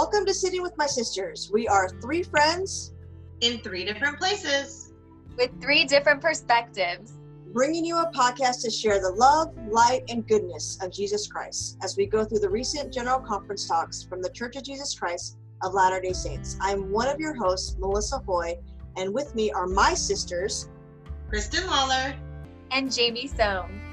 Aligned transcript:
Welcome 0.00 0.26
to 0.26 0.32
Sitting 0.32 0.62
with 0.62 0.78
My 0.78 0.86
Sisters. 0.86 1.50
We 1.52 1.66
are 1.66 1.88
three 2.00 2.22
friends 2.22 2.94
in 3.40 3.58
three 3.62 3.84
different 3.84 4.16
places 4.16 4.92
with 5.36 5.50
three 5.60 5.86
different 5.86 6.20
perspectives, 6.20 7.14
bringing 7.52 7.84
you 7.84 7.96
a 7.96 8.08
podcast 8.12 8.62
to 8.62 8.70
share 8.70 9.00
the 9.00 9.10
love, 9.10 9.52
light, 9.68 10.04
and 10.08 10.24
goodness 10.24 10.78
of 10.80 10.92
Jesus 10.92 11.26
Christ 11.26 11.78
as 11.82 11.96
we 11.96 12.06
go 12.06 12.24
through 12.24 12.38
the 12.38 12.48
recent 12.48 12.94
General 12.94 13.18
Conference 13.18 13.66
talks 13.66 14.04
from 14.04 14.22
the 14.22 14.30
Church 14.30 14.54
of 14.54 14.62
Jesus 14.62 14.96
Christ 14.96 15.36
of 15.64 15.74
Latter 15.74 16.00
day 16.00 16.12
Saints. 16.12 16.56
I'm 16.60 16.92
one 16.92 17.08
of 17.08 17.18
your 17.18 17.34
hosts, 17.34 17.76
Melissa 17.80 18.20
Hoy, 18.20 18.54
and 18.96 19.12
with 19.12 19.34
me 19.34 19.50
are 19.50 19.66
my 19.66 19.94
sisters, 19.94 20.68
Kristen 21.28 21.66
Lawler 21.66 22.14
and 22.70 22.92
Jamie 22.94 23.26
Soam. 23.26 23.87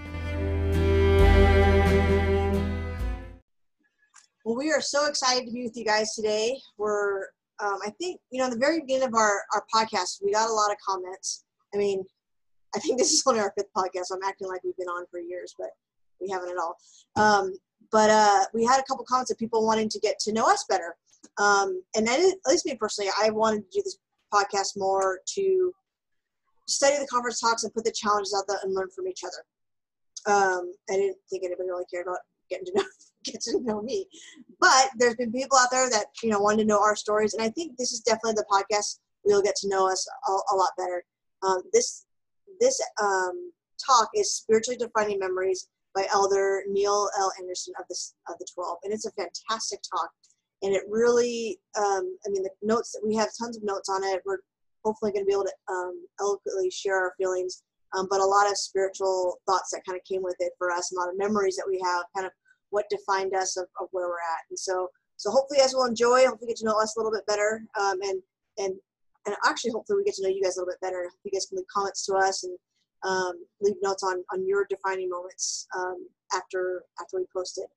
Well, 4.46 4.56
we 4.56 4.72
are 4.72 4.80
so 4.80 5.08
excited 5.08 5.48
to 5.48 5.52
be 5.52 5.64
with 5.64 5.76
you 5.76 5.84
guys 5.84 6.14
today. 6.14 6.60
We're, 6.78 7.24
um, 7.60 7.80
I 7.84 7.90
think, 8.00 8.22
you 8.30 8.38
know, 8.38 8.46
in 8.46 8.52
the 8.52 8.60
very 8.60 8.80
beginning 8.80 9.08
of 9.08 9.16
our, 9.16 9.42
our 9.56 9.66
podcast, 9.74 10.22
we 10.24 10.32
got 10.32 10.48
a 10.48 10.54
lot 10.54 10.70
of 10.70 10.78
comments. 10.88 11.46
I 11.74 11.80
mean, 11.80 12.04
I 12.76 12.80
think 12.80 13.00
this 13.00 13.12
is 13.12 13.24
only 13.26 13.40
our 13.40 13.52
fifth 13.58 13.74
podcast. 13.76 14.14
I'm 14.14 14.22
acting 14.24 14.48
like 14.48 14.64
we've 14.64 14.78
been 14.78 14.88
on 14.88 15.08
for 15.10 15.20
years, 15.20 15.56
but 15.58 15.70
we 16.22 16.30
haven't 16.30 16.52
at 16.52 16.58
all. 16.58 16.78
Um, 17.16 17.56
but 17.92 18.12
uh, 18.12 18.46
we 18.54 18.64
had 18.64 18.80
a 18.80 18.84
couple 18.84 19.04
comments 19.06 19.32
of 19.32 19.40
people 19.40 19.66
wanting 19.66 19.90
to 19.90 20.00
get 20.00 20.20
to 20.20 20.32
know 20.32 20.46
us 20.46 20.64
better. 20.70 20.96
Um, 21.40 21.82
and 21.96 22.08
at 22.08 22.36
least 22.48 22.68
me 22.68 22.76
personally, 22.76 23.10
I 23.20 23.32
wanted 23.32 23.64
to 23.72 23.80
do 23.80 23.82
this 23.84 23.98
podcast 24.32 24.78
more 24.78 25.22
to 25.34 25.74
study 26.68 27.00
the 27.00 27.08
conference 27.08 27.40
talks 27.40 27.64
and 27.64 27.74
put 27.74 27.84
the 27.84 27.92
challenges 27.92 28.36
out 28.38 28.44
there 28.48 28.60
and 28.62 28.76
learn 28.76 28.90
from 28.96 29.08
each 29.08 29.22
other. 29.24 30.32
Um, 30.32 30.72
I 30.88 30.98
didn't 30.98 31.18
think 31.32 31.44
anybody 31.44 31.68
really 31.68 31.86
cared 31.92 32.06
about 32.06 32.20
getting 32.48 32.66
to 32.66 32.74
know 32.76 32.84
get 33.26 33.42
to 33.42 33.60
know 33.62 33.82
me. 33.82 34.08
But 34.60 34.90
there's 34.98 35.16
been 35.16 35.32
people 35.32 35.58
out 35.58 35.70
there 35.72 35.90
that 35.90 36.08
you 36.24 36.30
know 36.30 36.40
want 36.40 36.60
to 36.60 36.66
know 36.66 36.80
our 36.80 36.96
stories, 36.96 37.34
and 37.34 37.44
I 37.44 37.50
think 37.50 37.78
this 37.78 37.92
is 37.92 38.02
definitely 38.02 38.34
the 38.34 38.46
podcast 38.52 39.00
we'll 39.24 39.42
get 39.42 39.56
to 39.56 39.70
know 39.70 39.90
us 39.90 40.08
a, 40.28 40.32
a 40.32 40.56
lot 40.56 40.72
better. 40.78 41.04
Um, 41.44 41.62
this 41.74 42.06
this 42.60 42.82
um, 43.02 43.52
talk 43.86 44.10
is 44.16 44.36
spiritually 44.36 44.78
defining 44.78 45.20
memories 45.20 45.68
by 45.94 46.08
Elder 46.14 46.64
Neil 46.70 47.10
L. 47.20 47.32
Andersen 47.40 47.74
of 47.80 47.86
the 47.90 47.98
of 48.30 48.38
the 48.40 48.48
Twelve, 48.54 48.78
and 48.84 48.94
it's 48.94 49.06
a 49.06 49.12
fantastic 49.12 49.80
talk. 49.82 50.10
And 50.62 50.74
it 50.74 50.84
really, 50.90 51.60
um, 51.78 52.18
I 52.26 52.30
mean, 52.30 52.42
the 52.42 52.50
notes 52.64 52.94
that 52.94 53.06
we 53.06 53.16
have 53.16 53.30
tons 53.40 53.58
of 53.58 53.64
notes 53.64 53.90
on 53.90 54.04
it. 54.04 54.22
We're 54.26 54.40
hopefully 54.84 55.12
going 55.12 55.26
to 55.26 55.28
be 55.28 55.34
able 55.34 55.46
to 55.46 55.74
um, 55.74 56.06
eloquently 56.20 56.70
share 56.70 56.96
our 56.96 57.14
feelings 57.18 57.64
um, 57.96 58.08
but 58.10 58.20
a 58.20 58.26
lot 58.26 58.50
of 58.50 58.58
spiritual 58.58 59.40
thoughts 59.46 59.72
that 59.72 59.84
kind 59.88 59.98
of 59.98 60.04
came 60.04 60.24
with 60.24 60.36
it 60.40 60.54
for 60.58 60.72
us, 60.72 60.92
a 60.92 61.00
lot 61.00 61.10
of 61.10 61.18
memories 61.18 61.56
that 61.56 61.68
we 61.68 61.80
have, 61.84 62.04
kind 62.16 62.26
of 62.26 62.32
what 62.76 62.90
defined 62.90 63.34
us 63.34 63.56
of, 63.56 63.68
of 63.80 63.88
where 63.92 64.10
we're 64.10 64.28
at. 64.36 64.44
And 64.50 64.60
so, 64.60 64.90
so 65.16 65.32
hopefully, 65.32 65.60
you 65.60 65.64
guys 65.64 65.74
will 65.74 65.86
enjoy. 65.86 66.26
Hopefully, 66.26 66.50
get 66.50 66.58
to 66.58 66.66
know 66.66 66.80
us 66.80 66.96
a 66.96 67.00
little 67.00 67.12
bit 67.12 67.26
better, 67.26 67.64
um, 67.80 67.98
and 68.02 68.22
and 68.58 68.74
and 69.26 69.36
actually, 69.46 69.72
hopefully, 69.72 69.98
we 69.98 70.04
get 70.04 70.16
to 70.16 70.24
know 70.24 70.30
you 70.30 70.44
guys 70.44 70.58
a 70.58 70.60
little 70.60 70.74
bit 70.74 70.82
better. 70.82 71.10
You 71.24 71.32
guys 71.32 71.46
can 71.46 71.58
leave 71.58 71.68
comments 71.74 72.06
to 72.06 72.16
us 72.16 72.44
and 72.44 72.58
um, 73.10 73.36
leave 73.62 73.78
notes 73.82 74.04
on 74.04 74.24
on 74.34 74.46
your 74.46 74.68
defining 74.70 75.10
moments 75.10 75.68
um, 75.78 76.06
after 76.34 76.84
after 77.02 77.18
we 77.18 77.26
post 77.34 77.58
it. 77.58 77.70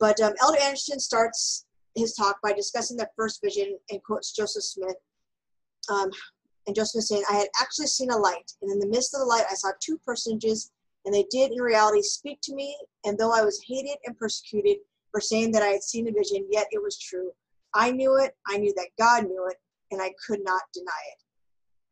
But 0.00 0.20
um, 0.20 0.34
Elder 0.42 0.58
Andersen 0.60 0.98
starts 0.98 1.66
his 1.94 2.14
talk 2.14 2.36
by 2.42 2.52
discussing 2.52 2.96
the 2.96 3.08
first 3.16 3.40
vision 3.42 3.78
and 3.90 4.02
quotes 4.02 4.32
Joseph 4.32 4.64
Smith. 4.64 4.96
Um, 5.88 6.10
and 6.66 6.74
Joseph 6.74 6.98
is 6.98 7.08
saying, 7.08 7.22
I 7.30 7.36
had 7.36 7.48
actually 7.62 7.86
seen 7.86 8.10
a 8.10 8.16
light, 8.16 8.50
and 8.60 8.72
in 8.72 8.80
the 8.80 8.88
midst 8.88 9.14
of 9.14 9.20
the 9.20 9.26
light, 9.26 9.44
I 9.48 9.54
saw 9.54 9.70
two 9.80 9.98
personages 10.04 10.72
and 11.06 11.14
they 11.14 11.24
did 11.30 11.52
in 11.52 11.58
reality 11.58 12.02
speak 12.02 12.40
to 12.42 12.54
me. 12.54 12.76
And 13.04 13.16
though 13.16 13.32
I 13.32 13.42
was 13.42 13.62
hated 13.66 13.96
and 14.04 14.18
persecuted 14.18 14.78
for 15.12 15.20
saying 15.20 15.52
that 15.52 15.62
I 15.62 15.68
had 15.68 15.82
seen 15.82 16.08
a 16.08 16.12
vision, 16.12 16.46
yet 16.50 16.66
it 16.72 16.82
was 16.82 16.98
true. 16.98 17.30
I 17.74 17.92
knew 17.92 18.18
it, 18.18 18.36
I 18.48 18.58
knew 18.58 18.74
that 18.76 18.88
God 18.98 19.24
knew 19.24 19.46
it, 19.48 19.56
and 19.92 20.02
I 20.02 20.12
could 20.26 20.40
not 20.42 20.62
deny 20.74 20.90
it. 21.12 21.22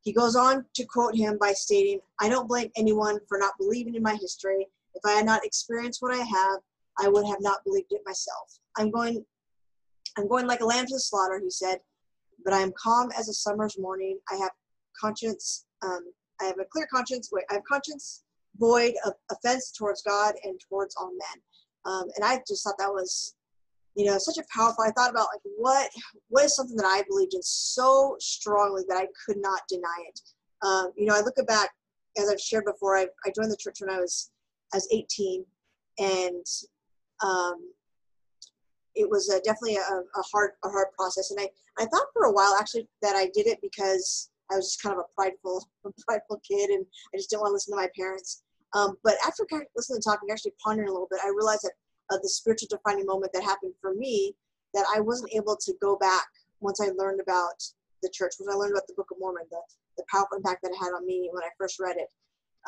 He 0.02 0.12
goes 0.12 0.36
on 0.36 0.64
to 0.74 0.84
quote 0.84 1.16
him 1.16 1.38
by 1.40 1.52
stating, 1.52 2.00
I 2.20 2.28
don't 2.28 2.48
blame 2.48 2.70
anyone 2.76 3.18
for 3.28 3.38
not 3.38 3.54
believing 3.58 3.94
in 3.94 4.02
my 4.02 4.16
history. 4.16 4.66
If 4.94 5.02
I 5.06 5.12
had 5.12 5.26
not 5.26 5.44
experienced 5.44 6.02
what 6.02 6.14
I 6.14 6.22
have, 6.22 6.60
I 7.00 7.08
would 7.08 7.26
have 7.26 7.40
not 7.40 7.64
believed 7.64 7.92
it 7.92 8.02
myself. 8.04 8.58
I'm 8.76 8.90
going 8.90 9.24
I'm 10.16 10.28
going 10.28 10.46
like 10.46 10.60
a 10.60 10.66
lamb 10.66 10.86
to 10.86 10.94
the 10.94 11.00
slaughter, 11.00 11.40
he 11.42 11.50
said, 11.50 11.78
but 12.44 12.54
I 12.54 12.60
am 12.60 12.72
calm 12.80 13.10
as 13.18 13.28
a 13.28 13.34
summer's 13.34 13.76
morning. 13.78 14.18
I 14.30 14.36
have 14.36 14.52
conscience, 15.00 15.66
um, 15.82 16.12
I 16.40 16.44
have 16.44 16.58
a 16.60 16.64
clear 16.70 16.86
conscience. 16.92 17.30
Wait, 17.32 17.44
I 17.50 17.54
have 17.54 17.64
conscience 17.64 18.22
void 18.58 18.94
of 19.04 19.14
offense 19.30 19.72
towards 19.72 20.02
God 20.02 20.34
and 20.44 20.60
towards 20.68 20.94
all 20.96 21.10
men. 21.10 21.42
Um, 21.84 22.04
and 22.16 22.24
I 22.24 22.40
just 22.46 22.64
thought 22.64 22.78
that 22.78 22.92
was, 22.92 23.34
you 23.94 24.06
know, 24.06 24.18
such 24.18 24.38
a 24.38 24.46
powerful. 24.54 24.84
I 24.84 24.90
thought 24.92 25.10
about 25.10 25.28
like 25.32 25.42
what 25.56 25.90
what 26.28 26.44
is 26.44 26.56
something 26.56 26.76
that 26.76 26.86
I 26.86 27.02
believed 27.08 27.34
in 27.34 27.42
so 27.42 28.16
strongly 28.18 28.82
that 28.88 28.96
I 28.96 29.06
could 29.26 29.38
not 29.38 29.60
deny 29.68 30.04
it. 30.08 30.20
Um, 30.66 30.92
you 30.96 31.06
know, 31.06 31.14
I 31.14 31.20
look 31.20 31.36
back 31.46 31.70
as 32.16 32.30
I've 32.30 32.40
shared 32.40 32.64
before. 32.64 32.96
I, 32.96 33.06
I 33.26 33.32
joined 33.34 33.50
the 33.50 33.56
church 33.56 33.80
when 33.80 33.90
I 33.90 34.00
was 34.00 34.30
I 34.72 34.78
was 34.78 34.88
18, 34.92 35.44
and 35.98 36.46
um, 37.22 37.70
it 38.94 39.08
was 39.08 39.28
a, 39.28 39.40
definitely 39.40 39.76
a, 39.76 39.80
a 39.80 40.22
hard 40.32 40.52
a 40.64 40.68
hard 40.68 40.88
process. 40.96 41.30
And 41.30 41.40
I 41.40 41.48
I 41.78 41.86
thought 41.86 42.06
for 42.12 42.24
a 42.24 42.32
while 42.32 42.56
actually 42.58 42.88
that 43.02 43.16
I 43.16 43.26
did 43.34 43.46
it 43.46 43.58
because 43.60 44.30
I 44.50 44.56
was 44.56 44.66
just 44.66 44.82
kind 44.82 44.94
of 44.94 45.00
a 45.00 45.14
prideful, 45.14 45.68
a 45.84 45.90
prideful 46.06 46.40
kid, 46.46 46.70
and 46.70 46.84
I 47.12 47.16
just 47.16 47.30
didn't 47.30 47.42
want 47.42 47.50
to 47.50 47.54
listen 47.54 47.72
to 47.72 47.80
my 47.80 47.88
parents. 47.96 48.43
Um, 48.74 48.96
but 49.04 49.14
after 49.26 49.46
kind 49.46 49.62
of 49.62 49.68
listening 49.76 50.00
to 50.00 50.04
the 50.04 50.10
talking, 50.10 50.30
actually 50.30 50.52
pondering 50.62 50.88
a 50.88 50.92
little 50.92 51.08
bit, 51.10 51.20
I 51.24 51.28
realized 51.28 51.62
that 51.62 51.72
uh, 52.10 52.18
the 52.20 52.28
spiritual 52.28 52.68
defining 52.70 53.06
moment 53.06 53.32
that 53.32 53.42
happened 53.42 53.74
for 53.80 53.94
me, 53.94 54.34
that 54.74 54.84
I 54.94 55.00
wasn't 55.00 55.32
able 55.34 55.56
to 55.56 55.72
go 55.80 55.96
back 55.96 56.26
once 56.60 56.80
I 56.80 56.88
learned 56.98 57.20
about 57.20 57.62
the 58.02 58.10
church, 58.12 58.34
once 58.40 58.52
I 58.52 58.58
learned 58.58 58.72
about 58.72 58.86
the 58.88 58.94
Book 58.94 59.10
of 59.12 59.18
Mormon, 59.20 59.44
the, 59.50 59.60
the 59.96 60.04
powerful 60.10 60.36
impact 60.36 60.62
that 60.62 60.72
it 60.72 60.78
had 60.82 60.92
on 60.92 61.06
me 61.06 61.30
when 61.32 61.44
I 61.44 61.48
first 61.56 61.78
read 61.78 61.96
it. 61.96 62.10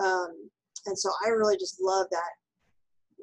Um, 0.02 0.48
and 0.86 0.96
so 0.96 1.10
I 1.26 1.30
really 1.30 1.56
just 1.56 1.80
love 1.80 2.06
that 2.10 2.30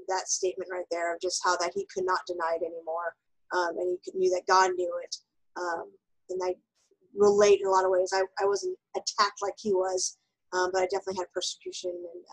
that 0.09 0.27
statement 0.27 0.69
right 0.69 0.85
there 0.91 1.13
of 1.15 1.21
just 1.21 1.41
how 1.45 1.55
that 1.57 1.71
he 1.73 1.87
could 1.93 2.05
not 2.05 2.19
deny 2.27 2.57
it 2.59 2.65
anymore, 2.65 3.15
um, 3.55 3.77
and 3.77 3.97
he 4.03 4.11
knew 4.17 4.29
that 4.31 4.43
God 4.47 4.71
knew 4.75 4.99
it. 5.01 5.15
Um, 5.55 5.91
and 6.29 6.41
I 6.43 6.55
relate 7.15 7.61
in 7.61 7.67
a 7.67 7.71
lot 7.71 7.85
of 7.85 7.91
ways. 7.91 8.11
I, 8.13 8.23
I 8.41 8.45
wasn't 8.45 8.77
attacked 8.97 9.41
like 9.41 9.53
he 9.57 9.71
was, 9.71 10.17
um, 10.51 10.71
but 10.73 10.81
I 10.81 10.87
definitely 10.87 11.19
had 11.19 11.31
persecution 11.33 11.91
and 11.91 12.23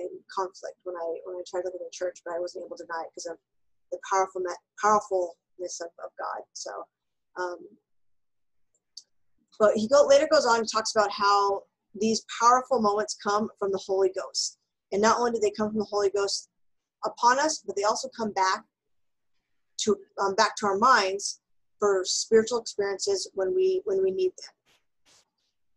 and 0.00 0.20
conflict 0.34 0.76
when 0.84 0.96
I 0.96 1.08
when 1.24 1.36
I 1.36 1.42
tried 1.48 1.64
living 1.64 1.80
in 1.80 1.90
church, 1.92 2.20
but 2.24 2.34
I 2.34 2.40
wasn't 2.40 2.64
able 2.66 2.76
to 2.76 2.84
deny 2.84 3.02
it 3.04 3.10
because 3.14 3.26
of 3.26 3.36
the 3.92 3.98
powerful 4.10 4.42
powerfulness 4.80 5.80
of, 5.80 5.90
of 6.04 6.10
God. 6.18 6.42
So, 6.52 6.70
um, 7.38 7.58
but 9.58 9.76
he 9.76 9.88
go, 9.88 10.06
later 10.06 10.28
goes 10.30 10.46
on 10.46 10.60
and 10.60 10.68
talks 10.68 10.94
about 10.94 11.10
how 11.10 11.62
these 11.94 12.24
powerful 12.40 12.80
moments 12.80 13.16
come 13.22 13.48
from 13.58 13.72
the 13.72 13.82
Holy 13.84 14.10
Ghost, 14.16 14.58
and 14.92 15.02
not 15.02 15.18
only 15.18 15.32
do 15.32 15.40
they 15.40 15.50
come 15.50 15.70
from 15.70 15.78
the 15.78 15.84
Holy 15.90 16.10
Ghost 16.10 16.48
upon 17.04 17.38
us, 17.38 17.62
but 17.66 17.76
they 17.76 17.84
also 17.84 18.08
come 18.16 18.32
back 18.32 18.64
to 19.78 19.96
um, 20.20 20.34
back 20.34 20.56
to 20.56 20.66
our 20.66 20.78
minds 20.78 21.40
for 21.78 22.02
spiritual 22.04 22.60
experiences 22.60 23.30
when 23.34 23.54
we 23.54 23.82
when 23.84 24.02
we 24.02 24.10
need 24.10 24.32
them. 24.36 24.54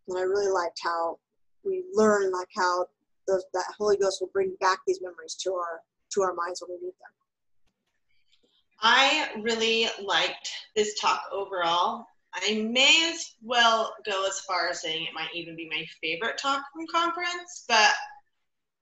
And 0.09 0.19
I 0.19 0.22
really 0.23 0.51
liked 0.51 0.79
how 0.84 1.17
we 1.63 1.84
learn 1.94 2.31
like 2.31 2.50
how 2.55 2.88
those, 3.28 3.44
that 3.53 3.66
Holy 3.78 3.97
Ghost 3.97 4.22
will 4.22 4.29
bring 4.34 4.56
back 4.59 4.79
these 4.85 5.01
memories 5.01 5.35
to 5.35 5.53
our 5.53 5.81
to 6.13 6.22
our 6.22 6.34
minds 6.34 6.61
when 6.61 6.78
we 6.78 6.85
need 6.85 6.94
them. 6.94 7.11
I 8.81 9.29
really 9.41 9.88
liked 10.03 10.50
this 10.75 11.00
talk 11.00 11.23
overall. 11.31 12.06
I 12.35 12.61
may 12.70 13.11
as 13.14 13.34
well 13.41 13.93
go 14.05 14.28
as 14.28 14.40
far 14.41 14.70
as 14.70 14.81
saying 14.81 15.03
it 15.03 15.14
might 15.14 15.34
even 15.34 15.55
be 15.55 15.70
my 15.70 15.85
favorite 16.02 16.37
talk 16.37 16.64
from 16.73 16.85
conference, 16.87 17.66
but 17.67 17.91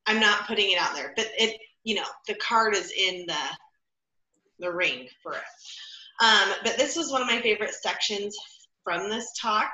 I'm 0.08 0.20
not 0.20 0.48
putting 0.48 0.72
it 0.72 0.80
out 0.80 0.96
there. 0.96 1.14
But 1.16 1.28
it, 1.38 1.60
you 1.84 1.96
know, 1.96 2.06
the 2.28 2.36
card 2.36 2.76
is 2.76 2.92
in 2.92 3.26
the 3.28 3.58
the 4.60 4.72
ring 4.72 5.08
for 5.24 5.34
it. 5.34 6.24
Um, 6.24 6.54
but 6.64 6.78
this 6.78 6.96
was 6.96 7.12
one 7.12 7.22
of 7.22 7.28
my 7.28 7.42
favorite 7.42 7.74
sections 7.74 8.38
from 8.84 9.10
this 9.10 9.32
talk. 9.40 9.74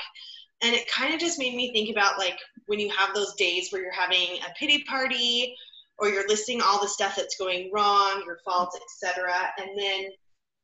And 0.61 0.73
it 0.73 0.89
kind 0.91 1.13
of 1.13 1.19
just 1.19 1.39
made 1.39 1.55
me 1.55 1.71
think 1.71 1.89
about 1.89 2.17
like 2.17 2.37
when 2.65 2.79
you 2.79 2.89
have 2.89 3.13
those 3.13 3.35
days 3.35 3.69
where 3.69 3.81
you're 3.81 3.91
having 3.91 4.39
a 4.41 4.53
pity 4.59 4.83
party 4.89 5.55
or 5.99 6.09
you're 6.09 6.27
listing 6.27 6.61
all 6.61 6.81
the 6.81 6.87
stuff 6.87 7.15
that's 7.15 7.37
going 7.37 7.71
wrong, 7.73 8.23
your 8.25 8.39
faults, 8.43 8.77
etc. 9.03 9.33
And 9.59 9.69
then 9.77 10.09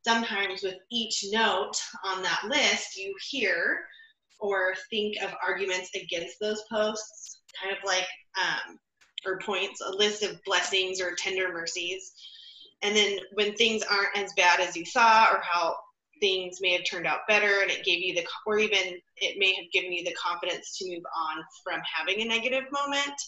sometimes 0.06 0.64
with 0.64 0.76
each 0.92 1.26
note 1.32 1.80
on 2.06 2.24
that 2.24 2.44
list, 2.48 2.98
you 2.98 3.14
hear 3.30 3.82
or 4.40 4.74
think 4.90 5.16
of 5.24 5.34
arguments 5.46 5.92
against 5.96 6.40
those 6.42 6.62
posts, 6.72 7.42
kind 7.62 7.76
of 7.76 7.84
like, 7.86 8.08
um, 8.38 8.78
or 9.26 9.40
points, 9.40 9.80
a 9.82 9.92
list 9.92 10.24
of 10.24 10.44
blessings 10.44 11.00
or 11.00 11.16
tender 11.16 11.54
mercies 11.54 12.14
and 12.84 12.96
then 12.96 13.18
when 13.34 13.56
things 13.56 13.82
aren't 13.84 14.16
as 14.16 14.34
bad 14.34 14.60
as 14.60 14.76
you 14.76 14.86
saw 14.86 15.30
or 15.32 15.42
how 15.42 15.76
things 16.24 16.60
may 16.62 16.72
have 16.72 16.86
turned 16.90 17.06
out 17.06 17.28
better 17.28 17.62
and 17.62 17.70
it 17.70 17.84
gave 17.84 18.00
you 18.00 18.16
the 18.16 18.26
or 18.46 18.58
even 18.58 18.98
it 19.18 19.36
may 19.38 19.54
have 19.54 19.72
given 19.74 19.92
you 19.92 20.04
the 20.06 20.14
confidence 20.14 20.78
to 20.78 20.90
move 20.90 21.04
on 21.18 21.44
from 21.64 21.82
having 21.94 22.22
a 22.22 22.26
negative 22.26 22.64
moment 22.72 23.20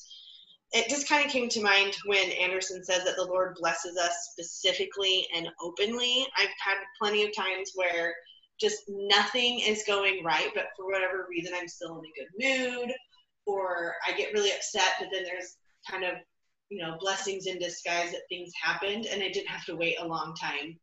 it 0.71 0.89
just 0.89 1.07
kind 1.07 1.25
of 1.25 1.31
came 1.31 1.47
to 1.49 1.61
mind 1.61 1.95
when 2.05 2.31
Andersen 2.31 2.83
says 2.83 3.03
that 3.05 3.15
the 3.15 3.25
Lord 3.25 3.55
blesses 3.59 3.97
us 3.97 4.29
specifically 4.31 5.25
and 5.33 5.47
openly. 5.61 6.27
I've 6.37 6.49
had 6.61 6.77
plenty 7.01 7.23
of 7.23 7.35
times 7.35 7.71
where 7.75 8.13
just 8.59 8.83
nothing 8.89 9.59
is 9.59 9.83
going 9.87 10.23
right, 10.23 10.49
but 10.53 10.67
for 10.75 10.85
whatever 10.85 11.27
reason, 11.29 11.53
I'm 11.55 11.67
still 11.67 11.99
in 11.99 12.05
a 12.05 12.13
good 12.17 12.81
mood, 12.83 12.93
or 13.45 13.95
I 14.07 14.17
get 14.17 14.33
really 14.33 14.51
upset, 14.51 14.95
but 14.99 15.09
then 15.13 15.23
there's 15.23 15.57
kind 15.89 16.03
of, 16.03 16.15
you 16.69 16.81
know, 16.81 16.97
blessings 16.99 17.47
in 17.47 17.59
disguise 17.59 18.11
that 18.11 18.21
things 18.29 18.51
happened, 18.61 19.05
and 19.05 19.21
I 19.21 19.29
didn't 19.29 19.49
have 19.49 19.65
to 19.65 19.75
wait 19.75 19.99
a 19.99 20.07
long 20.07 20.35
time 20.35 20.77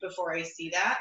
before 0.00 0.32
I 0.32 0.42
see 0.42 0.70
that. 0.70 1.00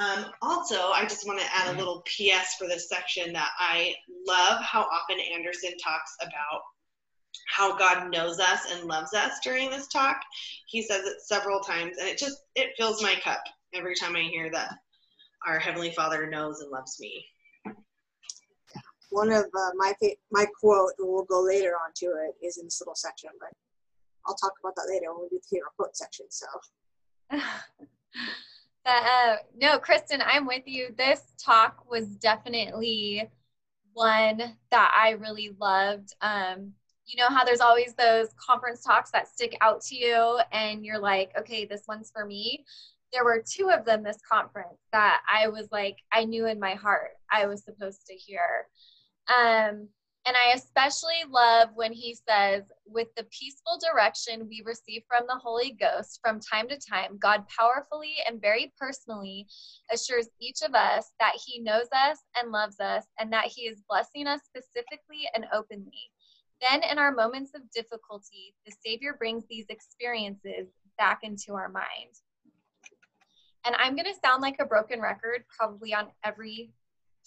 Um, 0.00 0.24
also, 0.40 0.92
I 0.92 1.02
just 1.02 1.26
want 1.26 1.40
to 1.40 1.54
add 1.54 1.74
a 1.74 1.78
little 1.78 2.02
PS 2.06 2.54
for 2.58 2.66
this 2.66 2.88
section 2.88 3.34
that 3.34 3.50
I 3.58 3.94
love 4.26 4.62
how 4.62 4.80
often 4.80 5.18
Andersen 5.20 5.72
talks 5.76 6.16
about 6.22 6.62
how 7.54 7.76
God 7.76 8.10
knows 8.10 8.40
us 8.40 8.72
and 8.72 8.88
loves 8.88 9.12
us 9.12 9.38
during 9.44 9.68
this 9.68 9.88
talk. 9.88 10.16
He 10.66 10.82
says 10.82 11.04
it 11.04 11.20
several 11.20 11.60
times, 11.60 11.98
and 11.98 12.08
it 12.08 12.16
just 12.16 12.38
it 12.54 12.70
fills 12.78 13.02
my 13.02 13.14
cup 13.22 13.42
every 13.74 13.94
time 13.94 14.16
I 14.16 14.22
hear 14.22 14.50
that 14.50 14.72
our 15.46 15.58
heavenly 15.58 15.90
Father 15.90 16.30
knows 16.30 16.60
and 16.62 16.70
loves 16.70 16.98
me. 16.98 17.26
One 19.10 19.30
of 19.30 19.44
uh, 19.44 19.70
my 19.76 19.92
fa- 20.00 20.16
my 20.30 20.46
quote, 20.60 20.92
and 20.98 21.08
we'll 21.10 21.24
go 21.24 21.42
later 21.42 21.74
on 21.74 21.90
to 21.96 22.06
it, 22.06 22.46
is 22.46 22.56
in 22.56 22.64
this 22.64 22.80
little 22.80 22.94
section, 22.94 23.30
but 23.38 23.50
I'll 24.26 24.36
talk 24.36 24.52
about 24.64 24.76
that 24.76 24.88
later 24.88 25.12
when 25.12 25.24
we 25.24 25.28
do 25.28 25.40
the 25.42 25.56
hero 25.56 25.68
quote 25.76 25.94
section. 25.94 26.24
So. 26.30 26.46
but, 28.84 29.02
uh, 29.04 29.36
no, 29.56 29.78
Kristen, 29.78 30.22
I'm 30.24 30.46
with 30.46 30.66
you. 30.66 30.94
This 30.96 31.22
talk 31.44 31.90
was 31.90 32.06
definitely 32.16 33.30
one 33.92 34.56
that 34.70 34.94
I 34.96 35.10
really 35.10 35.54
loved. 35.58 36.14
Um, 36.20 36.72
you 37.10 37.16
know 37.20 37.28
how 37.28 37.44
there's 37.44 37.60
always 37.60 37.94
those 37.94 38.28
conference 38.34 38.82
talks 38.82 39.10
that 39.10 39.28
stick 39.28 39.56
out 39.60 39.82
to 39.82 39.96
you 39.96 40.38
and 40.52 40.84
you're 40.84 41.00
like 41.00 41.32
okay 41.38 41.64
this 41.64 41.82
one's 41.88 42.10
for 42.10 42.24
me 42.24 42.64
there 43.12 43.24
were 43.24 43.42
two 43.44 43.68
of 43.70 43.84
them 43.84 44.02
this 44.02 44.20
conference 44.30 44.78
that 44.92 45.20
i 45.28 45.48
was 45.48 45.68
like 45.72 45.96
i 46.12 46.24
knew 46.24 46.46
in 46.46 46.60
my 46.60 46.74
heart 46.74 47.10
i 47.30 47.46
was 47.46 47.64
supposed 47.64 48.06
to 48.06 48.14
hear 48.14 48.68
um, 49.28 49.88
and 50.26 50.36
i 50.36 50.52
especially 50.54 51.22
love 51.28 51.68
when 51.74 51.92
he 51.92 52.14
says 52.14 52.64
with 52.86 53.08
the 53.16 53.24
peaceful 53.30 53.78
direction 53.80 54.48
we 54.48 54.62
receive 54.64 55.02
from 55.08 55.26
the 55.26 55.38
holy 55.42 55.76
ghost 55.80 56.20
from 56.22 56.40
time 56.40 56.68
to 56.68 56.78
time 56.78 57.18
god 57.18 57.44
powerfully 57.48 58.14
and 58.26 58.40
very 58.40 58.72
personally 58.78 59.46
assures 59.92 60.28
each 60.40 60.62
of 60.62 60.74
us 60.74 61.12
that 61.20 61.32
he 61.44 61.60
knows 61.60 61.88
us 61.92 62.18
and 62.40 62.52
loves 62.52 62.80
us 62.80 63.04
and 63.18 63.32
that 63.32 63.46
he 63.46 63.62
is 63.62 63.82
blessing 63.88 64.26
us 64.26 64.40
specifically 64.44 65.28
and 65.34 65.46
openly 65.52 66.10
then, 66.60 66.82
in 66.82 66.98
our 66.98 67.12
moments 67.12 67.52
of 67.54 67.62
difficulty, 67.70 68.54
the 68.66 68.72
Savior 68.84 69.14
brings 69.18 69.44
these 69.48 69.66
experiences 69.70 70.68
back 70.98 71.20
into 71.22 71.54
our 71.54 71.70
mind. 71.70 72.20
And 73.64 73.74
I'm 73.78 73.94
going 73.94 74.06
to 74.06 74.20
sound 74.24 74.42
like 74.42 74.56
a 74.60 74.66
broken 74.66 75.00
record 75.00 75.44
probably 75.56 75.94
on 75.94 76.08
every 76.24 76.72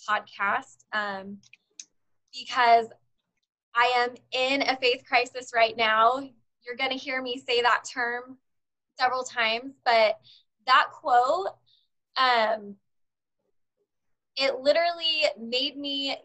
podcast 0.07 0.83
um, 0.93 1.37
because 2.33 2.87
I 3.75 3.91
am 3.97 4.15
in 4.31 4.61
a 4.63 4.77
faith 4.77 5.03
crisis 5.07 5.51
right 5.55 5.75
now. 5.75 6.19
You're 6.65 6.75
going 6.77 6.91
to 6.91 6.97
hear 6.97 7.21
me 7.21 7.37
say 7.37 7.61
that 7.61 7.83
term 7.91 8.37
several 8.99 9.23
times, 9.23 9.73
but 9.83 10.19
that 10.65 10.87
quote, 10.91 11.55
um, 12.17 12.75
it 14.35 14.59
literally 14.59 15.23
made 15.39 15.77
me 15.77 16.15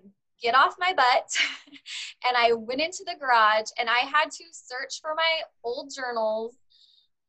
get 0.40 0.54
off 0.54 0.76
my 0.78 0.92
butt 0.92 1.36
and 2.28 2.36
I 2.36 2.52
went 2.52 2.80
into 2.80 3.04
the 3.04 3.16
garage 3.18 3.70
and 3.78 3.88
I 3.88 3.98
had 3.98 4.30
to 4.30 4.44
search 4.52 5.00
for 5.00 5.14
my 5.14 5.40
old 5.64 5.92
journals 5.94 6.54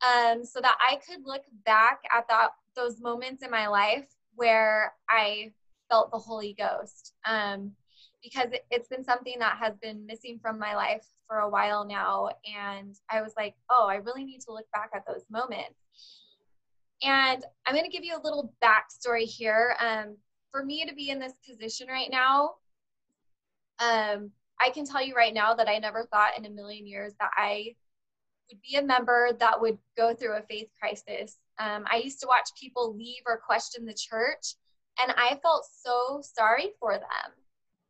um, 0.02 0.46
so 0.46 0.62
that 0.62 0.78
I 0.80 0.98
could 0.98 1.26
look 1.26 1.44
back 1.66 2.02
at 2.16 2.28
that 2.30 2.50
those 2.76 3.02
moments 3.02 3.44
in 3.44 3.52
my 3.52 3.68
life 3.68 4.08
where 4.36 4.94
I 5.10 5.52
felt 5.90 6.12
the 6.12 6.18
Holy 6.18 6.56
Ghost. 6.58 7.14
Um, 7.26 7.72
because 8.24 8.52
it, 8.52 8.66
it's 8.72 8.88
been 8.88 9.04
something 9.04 9.38
that 9.40 9.58
has 9.58 9.76
been 9.78 10.06
missing 10.06 10.40
from 10.42 10.60
my 10.60 10.76
life 10.76 11.06
for 11.28 11.40
a 11.40 11.50
while 11.50 11.86
now. 11.86 12.30
And 12.46 12.96
I 13.10 13.22
was 13.22 13.34
like, 13.38 13.56
oh, 13.70 13.88
I 13.90 13.96
really 13.96 14.24
need 14.24 14.42
to 14.42 14.54
look 14.54 14.70
back 14.74 14.92
at 14.94 15.04
those 15.08 15.24
moments. 15.30 15.80
And 17.02 17.44
I'm 17.66 17.74
going 17.74 17.86
to 17.86 17.92
give 17.92 18.04
you 18.04 18.18
a 18.18 18.24
little 18.24 18.54
backstory 18.64 19.24
here. 19.24 19.76
Um, 19.80 20.18
for 20.52 20.66
me 20.66 20.86
to 20.86 20.94
be 20.94 21.10
in 21.10 21.20
this 21.20 21.34
position 21.48 21.88
right 21.88 22.10
now, 22.12 22.56
um, 23.80 24.32
I 24.60 24.70
can 24.72 24.86
tell 24.86 25.04
you 25.04 25.16
right 25.16 25.34
now 25.34 25.54
that 25.54 25.70
I 25.70 25.80
never 25.80 26.08
thought 26.12 26.38
in 26.38 26.46
a 26.46 26.50
million 26.50 26.86
years 26.86 27.14
that 27.20 27.32
I 27.38 27.76
would 28.50 28.62
be 28.62 28.76
a 28.76 28.84
member 28.84 29.32
that 29.40 29.62
would 29.62 29.78
go 29.96 30.14
through 30.14 30.36
a 30.38 30.42
faith 30.42 30.70
crisis. 30.80 31.38
Um, 31.60 31.86
I 31.90 31.98
used 31.98 32.20
to 32.22 32.28
watch 32.28 32.50
people 32.60 32.96
leave 32.96 33.22
or 33.26 33.38
question 33.38 33.86
the 33.86 33.94
church, 33.94 34.56
and 35.02 35.14
I 35.18 35.40
felt 35.42 35.66
so 35.72 36.22
sorry 36.22 36.72
for 36.80 36.94
them. 36.94 37.32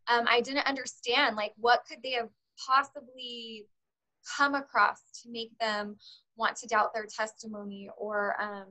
Um, 0.09 0.25
I 0.27 0.41
didn't 0.41 0.67
understand, 0.67 1.35
like, 1.35 1.53
what 1.57 1.83
could 1.87 1.99
they 2.03 2.11
have 2.11 2.29
possibly 2.67 3.65
come 4.37 4.55
across 4.55 4.99
to 5.23 5.29
make 5.31 5.57
them 5.59 5.95
want 6.35 6.55
to 6.57 6.67
doubt 6.67 6.93
their 6.93 7.05
testimony 7.05 7.89
or 7.97 8.35
um, 8.41 8.65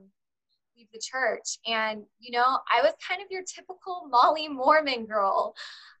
leave 0.77 0.87
the 0.93 1.01
church. 1.01 1.57
And, 1.67 2.03
you 2.19 2.31
know, 2.31 2.59
I 2.71 2.81
was 2.81 2.93
kind 3.07 3.21
of 3.21 3.27
your 3.29 3.43
typical 3.43 4.07
Molly 4.09 4.47
Mormon 4.47 5.05
girl. 5.05 5.55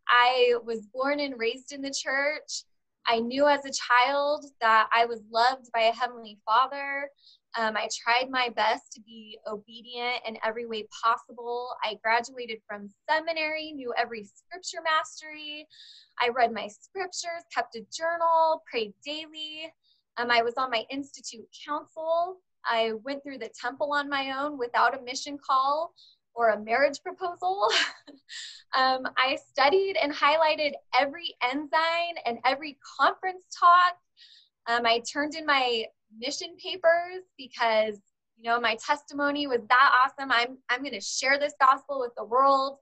I 0.07 0.55
was 0.65 0.87
born 0.93 1.19
and 1.19 1.39
raised 1.39 1.71
in 1.71 1.81
the 1.81 1.93
church. 1.93 2.63
I 3.05 3.19
knew 3.19 3.47
as 3.47 3.65
a 3.65 3.71
child 3.71 4.45
that 4.61 4.87
I 4.93 5.05
was 5.05 5.21
loved 5.31 5.71
by 5.73 5.81
a 5.81 5.93
Heavenly 5.93 6.37
Father. 6.45 7.09
Um, 7.57 7.75
I 7.75 7.89
tried 8.03 8.29
my 8.29 8.49
best 8.49 8.91
to 8.93 9.01
be 9.01 9.39
obedient 9.47 10.21
in 10.27 10.37
every 10.45 10.67
way 10.67 10.87
possible. 11.03 11.69
I 11.83 11.95
graduated 12.03 12.59
from 12.67 12.89
seminary, 13.09 13.71
knew 13.71 13.93
every 13.97 14.23
scripture 14.23 14.79
mastery. 14.83 15.67
I 16.21 16.29
read 16.29 16.53
my 16.53 16.67
scriptures, 16.67 17.43
kept 17.53 17.75
a 17.75 17.85
journal, 17.91 18.61
prayed 18.69 18.93
daily. 19.03 19.73
Um, 20.17 20.29
I 20.29 20.41
was 20.43 20.55
on 20.57 20.69
my 20.69 20.83
institute 20.91 21.47
council. 21.65 22.37
I 22.65 22.93
went 23.03 23.23
through 23.23 23.39
the 23.39 23.49
temple 23.59 23.93
on 23.93 24.09
my 24.09 24.37
own 24.37 24.57
without 24.57 24.97
a 24.97 25.01
mission 25.01 25.37
call 25.37 25.93
or 26.35 26.49
a 26.49 26.59
marriage 26.59 27.01
proposal. 27.01 27.67
um, 28.77 29.07
I 29.17 29.37
studied 29.49 29.95
and 30.01 30.13
highlighted 30.13 30.73
every 30.99 31.35
ensign 31.41 32.15
and 32.25 32.37
every 32.45 32.77
conference 32.99 33.45
talk. 33.57 33.97
Um, 34.67 34.85
I 34.85 35.01
turned 35.11 35.35
in 35.35 35.45
my 35.45 35.85
mission 36.17 36.55
papers 36.63 37.23
because 37.37 37.99
you 38.37 38.49
know 38.49 38.59
my 38.59 38.75
testimony 38.75 39.47
was 39.47 39.61
that 39.69 39.91
awesome. 40.03 40.31
I'm 40.31 40.57
I'm 40.69 40.81
going 40.81 40.93
to 40.93 41.01
share 41.01 41.39
this 41.39 41.53
gospel 41.59 41.99
with 41.99 42.11
the 42.17 42.23
world. 42.23 42.79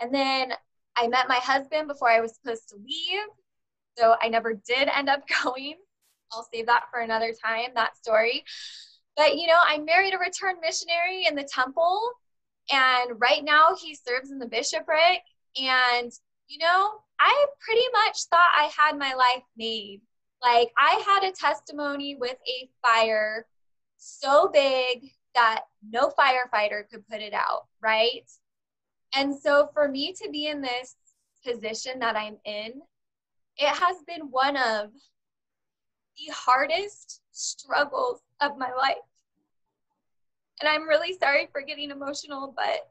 And 0.00 0.12
then 0.12 0.52
I 0.96 1.08
met 1.08 1.28
my 1.28 1.36
husband 1.36 1.88
before 1.88 2.10
I 2.10 2.20
was 2.20 2.34
supposed 2.36 2.68
to 2.70 2.76
leave, 2.76 3.26
so 3.96 4.16
I 4.20 4.28
never 4.28 4.54
did 4.54 4.88
end 4.88 5.08
up 5.08 5.22
going. 5.42 5.74
I'll 6.32 6.46
save 6.52 6.66
that 6.66 6.84
for 6.90 7.00
another 7.00 7.32
time. 7.44 7.70
That 7.74 7.96
story. 7.96 8.44
But 9.16 9.36
you 9.36 9.46
know, 9.46 9.58
I 9.62 9.78
married 9.78 10.14
a 10.14 10.18
returned 10.18 10.58
missionary 10.60 11.26
in 11.26 11.34
the 11.36 11.44
temple 11.44 12.00
and 12.72 13.20
right 13.20 13.44
now 13.44 13.74
he 13.74 13.94
serves 13.94 14.30
in 14.30 14.38
the 14.38 14.46
bishopric. 14.46 15.22
And, 15.56 16.10
you 16.48 16.58
know, 16.58 16.90
I 17.20 17.46
pretty 17.60 17.84
much 17.92 18.24
thought 18.30 18.50
I 18.56 18.70
had 18.76 18.98
my 18.98 19.14
life 19.14 19.44
made. 19.56 20.00
Like, 20.44 20.72
I 20.76 21.02
had 21.06 21.24
a 21.24 21.32
testimony 21.32 22.16
with 22.16 22.36
a 22.46 22.68
fire 22.82 23.46
so 23.96 24.50
big 24.52 25.10
that 25.34 25.62
no 25.90 26.10
firefighter 26.10 26.88
could 26.90 27.08
put 27.08 27.22
it 27.22 27.32
out, 27.32 27.66
right? 27.82 28.30
And 29.16 29.34
so, 29.34 29.70
for 29.72 29.88
me 29.88 30.12
to 30.22 30.30
be 30.30 30.48
in 30.48 30.60
this 30.60 30.96
position 31.46 31.98
that 32.00 32.14
I'm 32.14 32.36
in, 32.44 32.82
it 33.56 33.68
has 33.68 33.96
been 34.06 34.30
one 34.30 34.56
of 34.56 34.90
the 36.18 36.32
hardest 36.32 37.22
struggles 37.32 38.20
of 38.40 38.58
my 38.58 38.70
life. 38.72 38.96
And 40.60 40.68
I'm 40.68 40.86
really 40.86 41.16
sorry 41.16 41.48
for 41.52 41.62
getting 41.62 41.90
emotional, 41.90 42.52
but 42.54 42.90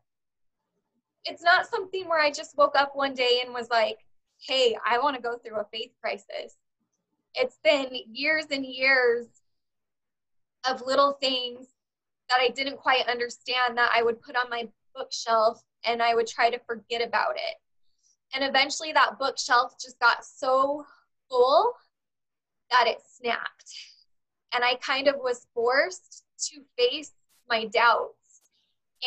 it's 1.25 1.43
not 1.43 1.67
something 1.67 2.07
where 2.09 2.19
I 2.19 2.31
just 2.31 2.57
woke 2.57 2.75
up 2.75 2.95
one 2.95 3.13
day 3.13 3.41
and 3.45 3.53
was 3.53 3.69
like, 3.69 3.99
hey, 4.45 4.75
I 4.85 4.97
want 4.99 5.15
to 5.15 5.21
go 5.21 5.37
through 5.37 5.59
a 5.59 5.65
faith 5.71 5.91
crisis. 6.01 6.57
It's 7.35 7.57
been 7.63 7.89
years 8.11 8.45
and 8.51 8.65
years 8.65 9.27
of 10.69 10.81
little 10.85 11.13
things 11.13 11.67
that 12.29 12.39
I 12.39 12.49
didn't 12.49 12.77
quite 12.77 13.07
understand 13.07 13.77
that 13.77 13.91
I 13.93 14.03
would 14.03 14.21
put 14.21 14.35
on 14.35 14.49
my 14.49 14.67
bookshelf 14.95 15.61
and 15.85 16.01
I 16.01 16.15
would 16.15 16.27
try 16.27 16.49
to 16.49 16.59
forget 16.59 17.05
about 17.05 17.35
it. 17.35 17.55
And 18.33 18.43
eventually 18.43 18.91
that 18.93 19.19
bookshelf 19.19 19.75
just 19.79 19.99
got 19.99 20.25
so 20.25 20.85
full 21.29 21.73
that 22.71 22.87
it 22.87 22.99
snapped. 23.05 23.71
And 24.53 24.63
I 24.63 24.75
kind 24.75 25.07
of 25.07 25.15
was 25.17 25.47
forced 25.53 26.23
to 26.49 26.61
face 26.77 27.11
my 27.49 27.65
doubts 27.65 28.41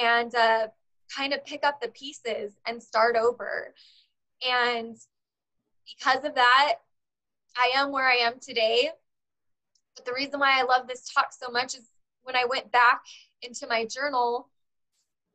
and 0.00 0.34
uh, 0.34 0.68
kind 1.14 1.32
of 1.32 1.44
pick 1.44 1.64
up 1.64 1.80
the 1.80 1.88
pieces 1.88 2.52
and 2.66 2.82
start 2.82 3.16
over. 3.16 3.74
And 4.46 4.96
because 5.98 6.24
of 6.24 6.34
that, 6.34 6.74
I 7.56 7.72
am 7.76 7.92
where 7.92 8.08
I 8.08 8.16
am 8.16 8.38
today. 8.40 8.90
But 9.94 10.04
the 10.04 10.12
reason 10.12 10.40
why 10.40 10.60
I 10.60 10.64
love 10.64 10.86
this 10.86 11.10
talk 11.12 11.28
so 11.32 11.50
much 11.50 11.74
is 11.74 11.88
when 12.22 12.36
I 12.36 12.44
went 12.44 12.70
back 12.70 13.02
into 13.42 13.66
my 13.66 13.86
journal, 13.86 14.50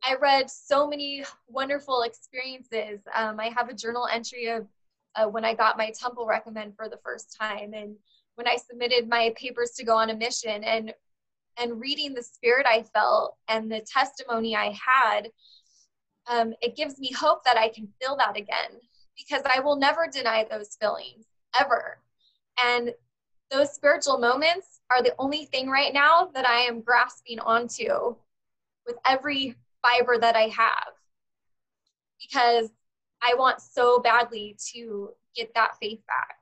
I 0.04 0.16
read 0.20 0.50
so 0.50 0.86
many 0.86 1.24
wonderful 1.48 2.02
experiences. 2.02 3.00
Um, 3.14 3.40
I 3.40 3.50
have 3.56 3.68
a 3.68 3.74
journal 3.74 4.08
entry 4.12 4.48
of 4.48 4.66
uh, 5.14 5.26
when 5.26 5.44
I 5.44 5.54
got 5.54 5.78
my 5.78 5.90
temple 5.90 6.26
recommend 6.26 6.76
for 6.76 6.88
the 6.88 6.98
first 7.04 7.36
time, 7.38 7.74
and 7.74 7.96
when 8.36 8.48
I 8.48 8.56
submitted 8.56 9.08
my 9.08 9.32
papers 9.36 9.72
to 9.72 9.84
go 9.84 9.96
on 9.96 10.10
a 10.10 10.16
mission, 10.16 10.64
and 10.64 10.94
and 11.60 11.80
reading 11.80 12.14
the 12.14 12.22
spirit 12.22 12.66
I 12.66 12.82
felt 12.82 13.36
and 13.48 13.70
the 13.70 13.80
testimony 13.80 14.56
I 14.56 14.74
had, 14.86 15.28
um, 16.26 16.54
it 16.62 16.76
gives 16.76 16.98
me 16.98 17.12
hope 17.12 17.44
that 17.44 17.58
I 17.58 17.68
can 17.68 17.88
feel 18.00 18.16
that 18.16 18.36
again 18.36 18.80
because 19.16 19.42
I 19.44 19.60
will 19.60 19.76
never 19.76 20.08
deny 20.10 20.46
those 20.50 20.76
feelings 20.80 21.26
ever. 21.60 21.98
And 22.62 22.92
those 23.50 23.72
spiritual 23.72 24.18
moments 24.18 24.80
are 24.90 25.02
the 25.02 25.14
only 25.18 25.44
thing 25.44 25.68
right 25.68 25.92
now 25.92 26.30
that 26.34 26.48
I 26.48 26.60
am 26.60 26.80
grasping 26.80 27.38
onto 27.38 28.16
with 28.86 28.96
every 29.04 29.56
fiber 29.82 30.18
that 30.18 30.36
I 30.36 30.48
have 30.48 30.92
because 32.20 32.70
I 33.22 33.34
want 33.34 33.60
so 33.60 34.00
badly 34.00 34.56
to 34.72 35.10
get 35.36 35.52
that 35.54 35.76
faith 35.80 36.00
back. 36.06 36.36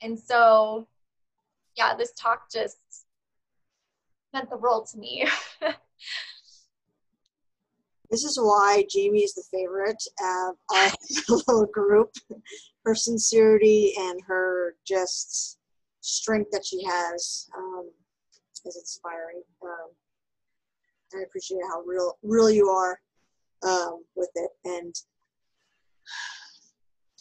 And 0.00 0.18
so, 0.18 0.86
yeah, 1.76 1.94
this 1.94 2.12
talk 2.12 2.50
just 2.50 2.78
meant 4.32 4.50
the 4.50 4.56
world 4.56 4.88
to 4.88 4.98
me. 4.98 5.26
this 8.12 8.24
is 8.24 8.38
why 8.38 8.84
Jamie 8.90 9.24
is 9.24 9.32
the 9.32 9.42
favorite 9.50 10.02
of 10.20 10.54
our 10.70 10.90
little 11.30 11.66
group. 11.66 12.10
Her 12.84 12.94
sincerity 12.94 13.94
and 13.98 14.20
her 14.26 14.76
just 14.86 15.58
strength 16.02 16.50
that 16.52 16.66
she 16.66 16.84
has 16.84 17.48
um, 17.56 17.90
is 18.66 18.76
inspiring. 18.76 19.42
Um, 19.64 19.88
I 21.14 21.22
appreciate 21.22 21.62
how 21.70 21.80
real 21.82 22.18
real 22.22 22.50
you 22.50 22.68
are 22.68 23.00
um, 23.62 24.04
with 24.14 24.30
it, 24.34 24.50
and 24.66 24.94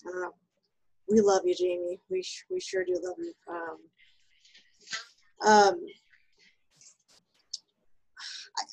uh, 0.08 0.30
we 1.10 1.22
love 1.22 1.44
you, 1.46 1.56
Jamie. 1.56 2.00
We 2.10 2.22
we 2.50 2.60
sure 2.60 2.84
do 2.84 3.00
love 3.02 3.16
you. 3.18 3.34
Um, 3.50 3.78
um, 5.48 5.86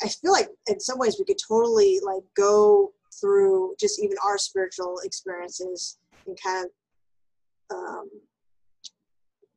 I, 0.02 0.08
feel 0.08 0.32
like 0.32 0.48
in 0.68 0.80
some 0.80 0.98
ways 0.98 1.16
we 1.18 1.24
could 1.24 1.38
totally 1.46 2.00
like 2.04 2.22
go 2.36 2.92
through 3.20 3.74
just 3.78 4.02
even 4.02 4.16
our 4.24 4.38
spiritual 4.38 4.96
experiences 5.04 5.98
and 6.26 6.38
kind 6.42 6.66
of 6.66 7.76
um, 7.76 8.08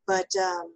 but 0.07 0.27
um, 0.41 0.73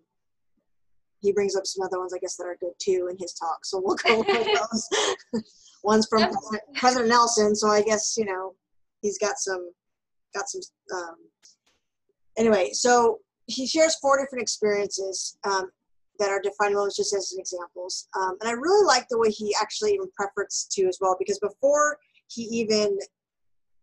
he 1.19 1.31
brings 1.31 1.55
up 1.55 1.65
some 1.65 1.85
other 1.85 1.99
ones, 1.99 2.13
I 2.13 2.19
guess, 2.19 2.37
that 2.37 2.45
are 2.45 2.57
good 2.59 2.73
too 2.79 3.09
in 3.11 3.17
his 3.17 3.33
talk. 3.33 3.65
So 3.65 3.81
we'll 3.83 3.95
go 3.95 4.19
over 4.19 4.23
those. 5.33 5.43
One's 5.83 6.07
from 6.07 6.31
President 6.75 7.09
Nelson, 7.09 7.55
so 7.55 7.67
I 7.67 7.81
guess 7.81 8.15
you 8.17 8.25
know 8.25 8.55
he's 9.01 9.19
got 9.19 9.37
some 9.37 9.71
got 10.33 10.49
some. 10.49 10.61
Um, 10.95 11.15
anyway, 12.37 12.69
so 12.73 13.19
he 13.47 13.67
shares 13.67 13.95
four 14.01 14.17
different 14.17 14.41
experiences 14.41 15.37
um, 15.43 15.69
that 16.19 16.29
are 16.29 16.41
defining 16.41 16.75
moments, 16.75 16.97
just 16.97 17.13
as 17.13 17.35
examples. 17.37 18.07
Um, 18.17 18.37
and 18.41 18.49
I 18.49 18.53
really 18.53 18.85
like 18.85 19.07
the 19.09 19.17
way 19.17 19.29
he 19.29 19.55
actually 19.61 19.93
even 19.93 20.09
preference 20.15 20.67
to 20.71 20.85
as 20.87 20.97
well, 21.01 21.15
because 21.19 21.39
before 21.39 21.97
he 22.27 22.43
even 22.43 22.97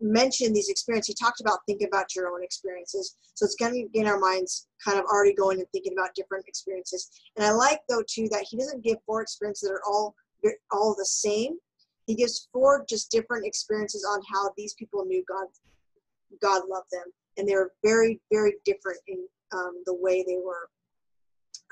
mentioned 0.00 0.54
these 0.54 0.68
experiences, 0.68 1.14
he 1.18 1.24
talked 1.24 1.40
about 1.40 1.60
thinking 1.66 1.86
about 1.86 2.14
your 2.14 2.28
own 2.28 2.42
experiences. 2.42 3.16
So 3.34 3.44
it's 3.44 3.54
going 3.54 3.74
to 3.74 3.88
get 3.98 4.08
our 4.08 4.18
minds 4.18 4.66
kind 4.84 4.98
of 4.98 5.04
already 5.04 5.34
going 5.34 5.58
and 5.58 5.68
thinking 5.72 5.92
about 5.92 6.14
different 6.14 6.44
experiences. 6.48 7.08
And 7.36 7.46
I 7.46 7.52
like 7.52 7.80
though 7.88 8.02
too 8.08 8.28
that 8.30 8.46
he 8.48 8.56
doesn't 8.56 8.84
give 8.84 8.98
four 9.06 9.22
experiences 9.22 9.68
that 9.68 9.74
are 9.74 9.82
all 9.86 10.14
all 10.72 10.94
the 10.98 11.04
same. 11.04 11.56
He 12.06 12.16
gives 12.16 12.48
four 12.52 12.84
just 12.88 13.12
different 13.12 13.46
experiences 13.46 14.04
on 14.04 14.20
how 14.32 14.50
these 14.56 14.74
people 14.74 15.04
knew 15.04 15.24
God. 15.28 15.46
God 16.40 16.62
loved 16.68 16.88
them, 16.90 17.04
and 17.36 17.46
they 17.46 17.54
were 17.54 17.72
very, 17.84 18.20
very 18.32 18.54
different 18.64 18.98
in 19.06 19.18
um, 19.52 19.82
the 19.86 19.94
way 19.94 20.24
they 20.26 20.38
were 20.42 20.68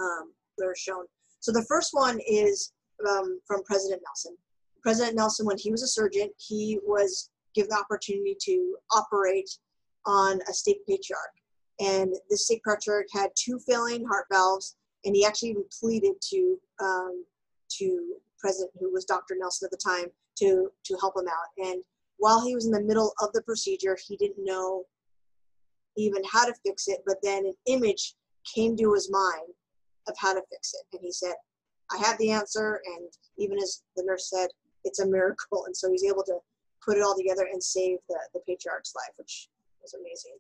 um, 0.01 0.33
were 0.67 0.77
shown. 0.77 1.05
So 1.41 1.53
the 1.53 1.65
first 1.69 1.91
one 1.93 2.21
is 2.27 2.73
um, 3.09 3.41
from 3.47 3.63
President 3.65 4.03
Nelson. 4.05 4.37
President 4.83 5.17
Nelson, 5.17 5.47
when 5.47 5.59
he 5.59 5.71
was 5.71 5.83
a 5.83 5.89
surgeon, 5.89 6.31
he 6.39 6.79
was 6.85 7.31
given 7.55 7.71
the 7.71 7.79
opportunity 7.79 8.37
to 8.43 8.77
operate 8.93 9.51
on 10.07 10.41
a 10.49 10.53
state 10.53 10.87
patriarch. 10.89 11.35
And 11.81 12.15
the 12.29 12.37
state 12.37 12.63
patriarch 12.67 13.07
had 13.13 13.31
two 13.35 13.59
failing 13.67 14.05
heart 14.05 14.27
valves, 14.31 14.77
and 15.05 15.17
he 15.17 15.25
actually 15.25 15.51
even 15.51 15.65
pleaded 15.81 16.15
to 16.31 16.59
um, 16.81 17.25
to 17.79 18.17
President, 18.39 18.73
who 18.81 18.93
was 18.93 19.05
Dr. 19.05 19.37
Nelson 19.39 19.67
at 19.67 19.71
the 19.71 19.77
time, 19.77 20.07
to 20.39 20.71
to 20.85 20.97
help 21.01 21.17
him 21.17 21.29
out. 21.29 21.69
And 21.69 21.83
while 22.19 22.45
he 22.45 22.55
was 22.55 22.67
in 22.67 22.73
the 22.73 22.83
middle 22.83 23.13
of 23.23 23.33
the 23.33 23.43
procedure, 23.43 23.97
he 24.07 24.17
didn't 24.17 24.45
know 24.45 24.85
even 25.97 26.23
how 26.31 26.45
to 26.45 26.55
fix 26.65 26.89
it. 26.89 27.01
But 27.07 27.17
then 27.23 27.47
an 27.47 27.55
image 27.67 28.15
came 28.55 28.77
to 28.77 28.93
his 28.93 29.11
mind 29.11 29.55
of 30.09 30.15
how 30.19 30.33
to 30.35 30.43
fix 30.51 30.75
it, 30.75 30.87
and 30.93 31.01
he 31.03 31.13
said, 31.13 31.35
"I 31.91 31.99
have 31.99 32.19
the 32.19 32.31
answer." 32.31 32.81
And 32.85 33.09
even 33.37 33.59
as 33.59 33.83
the 33.97 34.05
nurse 34.05 34.31
said, 34.31 34.51
"It's 34.85 35.01
a 35.01 35.07
miracle," 35.07 35.65
and 35.67 35.77
so 35.77 35.91
he's 35.91 36.05
able 36.05 36.25
to 36.25 36.39
put 36.85 36.97
it 36.97 37.03
all 37.03 37.17
together 37.17 37.47
and 37.53 37.63
save 37.63 37.99
the, 38.09 38.19
the 38.35 38.41
patriarch's 38.41 38.95
life, 38.97 39.13
which 39.17 39.49
was 39.83 39.95
amazing. 39.95 40.37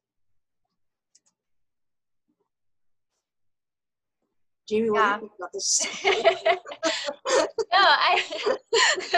Jamie, 4.70 4.90
what 4.90 5.00
yeah. 5.00 5.18
do 5.18 5.24
you 5.24 5.28
think 5.28 5.32
about 5.38 5.52
this? 5.52 5.86
no, 7.72 7.78
I 7.80 8.22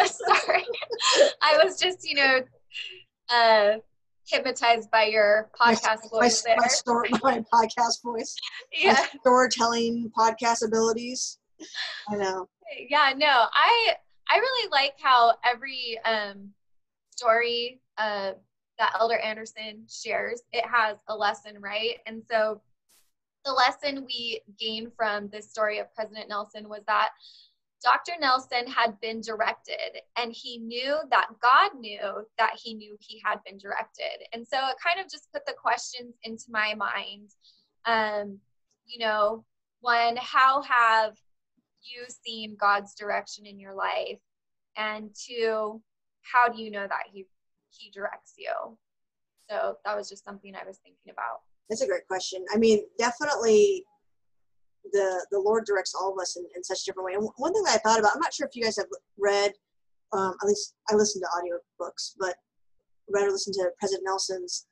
sorry. 0.07 0.65
I 1.43 1.63
was 1.63 1.79
just, 1.79 2.09
you 2.09 2.17
know, 2.17 2.41
uh, 3.29 3.75
hypnotized 4.33 4.91
by 4.91 5.05
your 5.05 5.51
podcast 5.61 6.01
my, 6.13 6.21
voice 6.21 6.45
my, 6.45 6.51
there. 6.51 6.57
My, 6.59 6.67
story, 6.69 7.11
my 7.23 7.45
podcast 7.53 8.03
voice. 8.03 8.35
Yeah. 8.73 8.93
My 8.93 9.07
storytelling 9.21 10.11
podcast 10.19 10.67
abilities. 10.67 11.39
I 12.09 12.17
know. 12.17 12.49
Yeah, 12.89 13.13
no, 13.17 13.47
I 13.53 13.95
I 14.29 14.39
really 14.39 14.71
like 14.71 14.95
how 15.01 15.35
every 15.45 15.99
um 16.05 16.51
story 17.11 17.81
uh, 17.99 18.33
that 18.79 18.97
Elder 18.99 19.19
Andersen 19.19 19.85
shares, 19.89 20.43
it 20.53 20.65
has 20.67 20.97
a 21.09 21.17
lesson, 21.17 21.61
right? 21.61 21.99
And 22.07 22.23
so 22.29 22.61
the 23.45 23.53
lesson 23.53 24.05
we 24.07 24.41
gained 24.59 24.93
from 24.97 25.29
this 25.29 25.51
story 25.51 25.79
of 25.79 25.95
President 25.95 26.29
Nelson 26.29 26.69
was 26.69 26.83
that 26.87 27.11
Dr. 27.83 28.13
Nelson 28.21 28.67
had 28.67 29.01
been 29.01 29.21
directed, 29.21 30.01
and 30.17 30.33
he 30.33 30.59
knew 30.59 30.97
that 31.11 31.29
God 31.43 31.79
knew 31.79 32.27
that 32.39 32.53
he 32.63 32.75
knew 32.75 32.97
he 33.01 33.21
had 33.25 33.39
been 33.45 33.59
directed. 33.59 34.27
And 34.33 34.47
so 34.47 34.57
it 34.69 34.77
kind 34.85 35.05
of 35.05 35.11
just 35.11 35.33
put 35.33 35.45
the 35.47 35.55
questions 35.61 36.15
into 36.23 36.45
my 36.51 36.75
mind. 36.75 37.31
Um, 37.85 38.39
you 38.87 38.99
know, 38.99 39.45
one, 39.81 40.17
how 40.17 40.63
have 40.63 41.15
you 41.83 42.05
seen 42.25 42.57
God's 42.59 42.95
direction 42.95 43.47
in 43.47 43.59
your 43.59 43.75
life? 43.75 44.21
And 44.77 45.11
two, 45.15 45.83
how 46.23 46.49
do 46.49 46.63
you 46.63 46.71
know 46.71 46.87
that 46.87 47.05
he 47.13 47.27
he 47.71 47.91
directs 47.91 48.35
you 48.37 48.53
so 49.49 49.77
that 49.85 49.97
was 49.97 50.09
just 50.09 50.25
something 50.25 50.55
i 50.55 50.67
was 50.67 50.79
thinking 50.79 51.11
about 51.11 51.41
that's 51.69 51.83
a 51.83 51.87
great 51.87 52.07
question 52.07 52.45
i 52.55 52.59
mean 52.59 52.81
definitely 52.99 53.85
the 54.93 55.27
the 55.31 55.39
lord 55.39 55.65
directs 55.65 55.95
all 55.95 56.13
of 56.13 56.19
us 56.19 56.37
in, 56.37 56.45
in 56.57 56.63
such 56.63 56.83
a 56.83 56.85
different 56.85 57.07
way 57.07 57.15
and 57.15 57.29
one 57.37 57.53
thing 57.53 57.63
that 57.63 57.75
i 57.75 57.79
thought 57.79 57.99
about 57.99 58.13
i'm 58.15 58.21
not 58.21 58.35
sure 58.35 58.47
if 58.47 58.57
you 58.57 58.63
guys 58.63 58.77
have 58.77 58.87
read 59.19 59.53
um, 60.13 60.35
at 60.43 60.49
least 60.49 60.75
i 60.91 60.95
listen 60.95 61.21
to 61.21 61.29
audio 61.39 61.57
books 61.79 62.15
but 62.19 62.35
read 63.11 63.27
or 63.27 63.31
listened 63.31 63.55
to 63.55 63.71
president 63.79 64.05
nelson's 64.05 64.67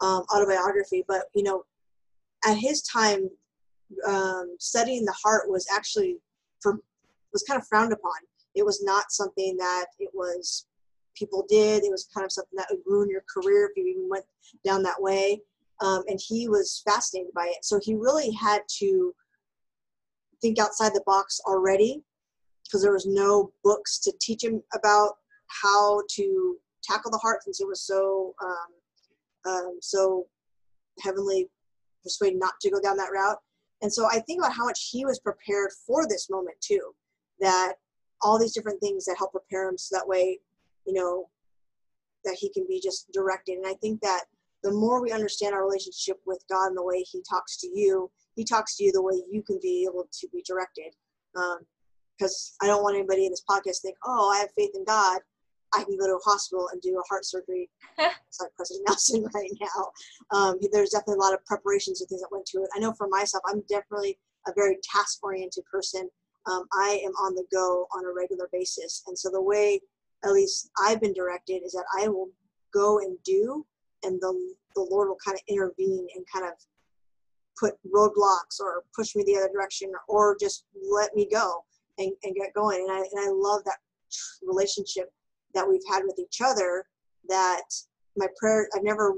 um, 0.00 0.24
autobiography 0.34 1.04
but 1.08 1.24
you 1.34 1.42
know 1.42 1.64
at 2.46 2.56
his 2.56 2.82
time 2.82 3.28
um, 4.06 4.56
studying 4.58 5.04
the 5.04 5.16
heart 5.22 5.48
was 5.48 5.66
actually 5.72 6.18
for 6.60 6.80
was 7.32 7.42
kind 7.44 7.60
of 7.60 7.66
frowned 7.66 7.92
upon 7.92 8.12
it 8.54 8.64
was 8.64 8.82
not 8.82 9.10
something 9.10 9.56
that 9.58 9.86
it 9.98 10.10
was 10.12 10.66
people 11.16 11.44
did. 11.48 11.84
It 11.84 11.90
was 11.90 12.08
kind 12.14 12.24
of 12.24 12.32
something 12.32 12.56
that 12.56 12.68
would 12.70 12.80
ruin 12.86 13.10
your 13.10 13.24
career 13.32 13.66
if 13.70 13.76
you 13.76 13.86
even 13.86 14.08
went 14.08 14.24
down 14.64 14.82
that 14.84 15.00
way. 15.00 15.40
Um, 15.80 16.02
and 16.08 16.18
he 16.22 16.48
was 16.48 16.82
fascinated 16.86 17.32
by 17.34 17.46
it. 17.46 17.64
So 17.64 17.78
he 17.82 17.94
really 17.94 18.30
had 18.32 18.62
to 18.78 19.14
think 20.40 20.58
outside 20.58 20.92
the 20.94 21.02
box 21.06 21.40
already 21.46 22.02
because 22.64 22.82
there 22.82 22.92
was 22.92 23.06
no 23.06 23.52
books 23.62 23.98
to 24.00 24.12
teach 24.20 24.42
him 24.42 24.62
about 24.74 25.14
how 25.62 26.02
to 26.10 26.56
tackle 26.82 27.10
the 27.10 27.18
heart 27.18 27.42
since 27.44 27.60
it 27.60 27.66
was 27.66 27.82
so 27.82 28.34
um, 28.42 29.52
um, 29.52 29.78
so 29.80 30.26
heavenly 31.00 31.48
persuaded 32.02 32.38
not 32.38 32.54
to 32.60 32.70
go 32.70 32.80
down 32.80 32.96
that 32.96 33.12
route. 33.12 33.38
And 33.82 33.92
so 33.92 34.06
I 34.06 34.20
think 34.20 34.40
about 34.40 34.54
how 34.54 34.64
much 34.64 34.88
he 34.90 35.04
was 35.04 35.20
prepared 35.20 35.70
for 35.86 36.08
this 36.08 36.28
moment 36.30 36.56
too. 36.60 36.80
That 37.40 37.74
all 38.22 38.38
these 38.38 38.54
different 38.54 38.80
things 38.80 39.04
that 39.04 39.16
help 39.18 39.32
prepare 39.32 39.68
him 39.68 39.76
so 39.76 39.94
that 39.96 40.08
way 40.08 40.40
you 40.86 40.94
know, 40.94 41.28
that 42.24 42.36
he 42.38 42.48
can 42.50 42.64
be 42.66 42.80
just 42.82 43.10
directed. 43.12 43.58
And 43.58 43.66
I 43.66 43.74
think 43.74 44.00
that 44.00 44.24
the 44.62 44.72
more 44.72 45.02
we 45.02 45.12
understand 45.12 45.54
our 45.54 45.64
relationship 45.64 46.18
with 46.26 46.42
God 46.50 46.68
and 46.68 46.76
the 46.76 46.84
way 46.84 47.02
he 47.02 47.22
talks 47.28 47.56
to 47.58 47.68
you, 47.68 48.10
he 48.36 48.44
talks 48.44 48.76
to 48.76 48.84
you 48.84 48.92
the 48.92 49.02
way 49.02 49.14
you 49.30 49.42
can 49.42 49.58
be 49.60 49.88
able 49.90 50.06
to 50.12 50.28
be 50.28 50.42
directed. 50.46 50.94
Because 52.18 52.56
um, 52.62 52.66
I 52.66 52.66
don't 52.68 52.82
want 52.82 52.96
anybody 52.96 53.24
in 53.24 53.32
this 53.32 53.42
podcast 53.48 53.80
to 53.80 53.82
think, 53.82 53.96
oh, 54.04 54.30
I 54.30 54.38
have 54.38 54.50
faith 54.56 54.70
in 54.74 54.84
God. 54.84 55.20
I 55.74 55.82
can 55.84 55.96
go 55.98 56.06
to 56.06 56.14
a 56.14 56.30
hospital 56.30 56.68
and 56.72 56.80
do 56.80 56.98
a 56.98 57.08
heart 57.08 57.24
surgery. 57.24 57.68
it's 57.98 58.40
like 58.40 58.54
President 58.54 58.86
Nelson 58.86 59.26
right 59.34 59.50
now. 59.60 60.36
Um, 60.38 60.58
there's 60.72 60.90
definitely 60.90 61.16
a 61.16 61.24
lot 61.24 61.34
of 61.34 61.44
preparations 61.44 62.00
and 62.00 62.08
things 62.08 62.20
that 62.20 62.30
went 62.30 62.46
to 62.46 62.58
it. 62.58 62.70
I 62.74 62.78
know 62.78 62.92
for 62.92 63.08
myself, 63.08 63.42
I'm 63.46 63.62
definitely 63.68 64.18
a 64.46 64.52
very 64.54 64.76
task 64.82 65.18
oriented 65.24 65.64
person. 65.64 66.08
Um, 66.46 66.64
I 66.72 67.00
am 67.04 67.12
on 67.12 67.34
the 67.34 67.44
go 67.52 67.86
on 67.96 68.04
a 68.04 68.14
regular 68.14 68.48
basis. 68.52 69.02
And 69.06 69.18
so 69.18 69.30
the 69.30 69.42
way, 69.42 69.80
at 70.24 70.32
least 70.32 70.70
I've 70.80 71.00
been 71.00 71.12
directed, 71.12 71.62
is 71.64 71.72
that 71.72 71.84
I 71.98 72.08
will 72.08 72.28
go 72.72 73.00
and 73.00 73.18
do, 73.24 73.66
and 74.04 74.20
the, 74.20 74.54
the 74.76 74.86
Lord 74.88 75.08
will 75.08 75.18
kind 75.24 75.36
of 75.36 75.42
intervene 75.48 76.06
and 76.14 76.24
kind 76.32 76.46
of 76.46 76.52
put 77.58 77.74
roadblocks 77.94 78.60
or 78.60 78.84
push 78.94 79.14
me 79.16 79.24
the 79.26 79.36
other 79.36 79.50
direction 79.52 79.90
or 80.08 80.36
just 80.38 80.64
let 80.90 81.14
me 81.14 81.28
go 81.30 81.64
and, 81.98 82.12
and 82.22 82.34
get 82.34 82.54
going. 82.54 82.80
And 82.80 82.92
I, 82.92 82.98
and 82.98 83.20
I 83.20 83.30
love 83.30 83.62
that 83.64 83.78
relationship 84.42 85.12
that 85.54 85.68
we've 85.68 85.80
had 85.90 86.02
with 86.04 86.18
each 86.18 86.40
other 86.44 86.84
that 87.28 87.64
my 88.16 88.26
prayer, 88.38 88.68
I've 88.74 88.84
never 88.84 89.14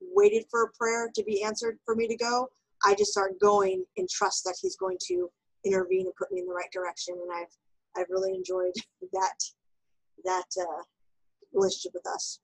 waited 0.00 0.44
for 0.50 0.64
a 0.64 0.72
prayer 0.72 1.10
to 1.14 1.24
be 1.24 1.42
answered 1.42 1.78
for 1.84 1.94
me 1.94 2.06
to 2.08 2.16
go. 2.16 2.48
I 2.84 2.94
just 2.94 3.12
start 3.12 3.38
going 3.40 3.84
and 3.96 4.08
trust 4.08 4.44
that 4.44 4.56
he's 4.60 4.76
going 4.76 4.98
to 5.08 5.30
intervene 5.64 6.06
and 6.06 6.14
put 6.16 6.30
me 6.32 6.40
in 6.40 6.46
the 6.46 6.54
right 6.54 6.70
direction. 6.72 7.14
And 7.20 7.30
I've, 7.32 8.00
I've 8.00 8.10
really 8.10 8.34
enjoyed 8.34 8.74
that, 9.12 9.38
that 10.24 10.46
uh, 10.60 10.82
relationship 11.52 11.92
with 11.94 12.06
us. 12.06 12.40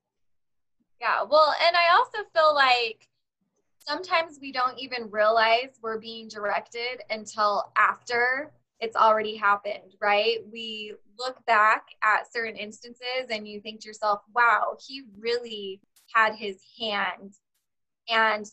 Yeah. 0.99 1.23
Well, 1.29 1.53
and 1.65 1.75
I 1.75 1.93
also 1.97 2.19
feel 2.33 2.55
like 2.55 3.07
sometimes 3.85 4.39
we 4.41 4.51
don't 4.51 4.79
even 4.79 5.09
realize 5.11 5.79
we're 5.81 5.99
being 5.99 6.27
directed 6.27 7.01
until 7.09 7.71
after 7.77 8.51
it's 8.79 8.95
already 8.95 9.35
happened, 9.35 9.95
right? 10.01 10.39
We 10.51 10.93
look 11.17 11.43
back 11.45 11.85
at 12.03 12.31
certain 12.31 12.55
instances 12.55 13.27
and 13.29 13.47
you 13.47 13.61
think 13.61 13.81
to 13.81 13.87
yourself, 13.87 14.21
wow, 14.35 14.75
he 14.85 15.03
really 15.17 15.79
had 16.13 16.35
his 16.35 16.57
hand 16.79 17.33
and 18.09 18.45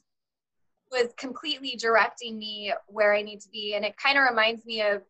was 0.90 1.12
completely 1.16 1.76
directing 1.76 2.38
me 2.38 2.72
where 2.86 3.14
I 3.14 3.22
need 3.22 3.40
to 3.40 3.48
be. 3.48 3.74
And 3.74 3.84
it 3.84 3.96
kind 3.96 4.18
of 4.18 4.24
reminds 4.28 4.64
me 4.66 4.82
of 4.82 5.02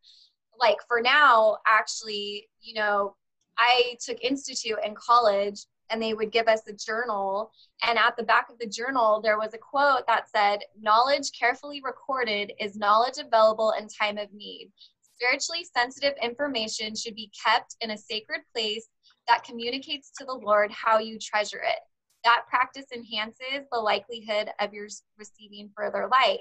like 0.59 0.79
for 0.87 1.00
now, 1.00 1.59
actually, 1.67 2.49
you 2.61 2.75
know, 2.75 3.17
I 3.59 3.97
took 4.05 4.23
Institute 4.23 4.79
in 4.85 4.95
college 4.95 5.67
and 5.91 6.01
they 6.01 6.15
would 6.15 6.33
give 6.33 6.49
us 6.49 6.63
a 6.69 6.73
journal. 6.73 7.53
And 7.87 7.99
at 7.99 8.17
the 8.17 8.23
back 8.23 8.49
of 8.51 8.59
the 8.59 8.67
journal, 8.67 9.21
there 9.21 9.39
was 9.39 9.55
a 9.55 9.59
quote 9.59 10.07
that 10.07 10.29
said, 10.29 10.61
Knowledge 10.81 11.33
carefully 11.39 11.81
recorded 11.85 12.53
is 12.59 12.77
knowledge 12.77 13.19
available 13.19 13.75
in 13.79 13.89
time 13.89 14.19
of 14.19 14.33
need. 14.33 14.71
Spiritually 15.17 15.67
sensitive 15.77 16.15
information 16.23 16.95
should 16.95 17.15
be 17.15 17.31
kept 17.45 17.77
in 17.81 17.91
a 17.91 17.99
sacred 17.99 18.41
place 18.55 18.89
that 19.29 19.45
communicates 19.45 20.11
to 20.19 20.25
the 20.25 20.33
Lord 20.33 20.71
how 20.71 20.99
you 20.99 21.19
treasure 21.19 21.61
it. 21.63 21.81
That 22.25 22.45
practice 22.49 22.87
enhances 22.95 23.67
the 23.71 23.79
likelihood 23.79 24.51
of 24.61 24.73
your 24.73 24.89
receiving 25.19 25.71
further 25.77 26.09
light. 26.11 26.41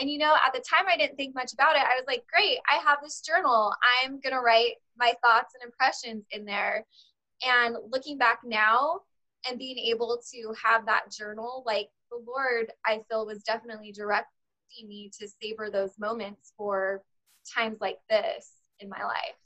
And 0.00 0.08
you 0.08 0.18
know, 0.18 0.34
at 0.34 0.52
the 0.52 0.60
time 0.60 0.84
I 0.88 0.96
didn't 0.96 1.16
think 1.16 1.34
much 1.34 1.52
about 1.52 1.76
it. 1.76 1.82
I 1.82 1.96
was 1.96 2.04
like, 2.06 2.24
great, 2.32 2.58
I 2.70 2.76
have 2.86 2.98
this 3.02 3.20
journal. 3.20 3.72
I'm 4.02 4.20
going 4.20 4.34
to 4.34 4.40
write 4.40 4.74
my 4.96 5.12
thoughts 5.22 5.54
and 5.54 5.64
impressions 5.64 6.24
in 6.30 6.44
there. 6.44 6.86
And 7.46 7.76
looking 7.90 8.18
back 8.18 8.40
now 8.44 9.00
and 9.48 9.58
being 9.58 9.78
able 9.78 10.20
to 10.32 10.54
have 10.62 10.86
that 10.86 11.10
journal, 11.10 11.62
like 11.66 11.88
the 12.10 12.22
Lord, 12.26 12.70
I 12.84 13.00
feel 13.08 13.26
was 13.26 13.42
definitely 13.42 13.92
directing 13.92 14.26
me 14.86 15.10
to 15.18 15.28
savor 15.42 15.70
those 15.70 15.98
moments 15.98 16.52
for 16.56 17.02
times 17.56 17.78
like 17.80 17.98
this 18.08 18.52
in 18.80 18.88
my 18.88 19.02
life. 19.02 19.36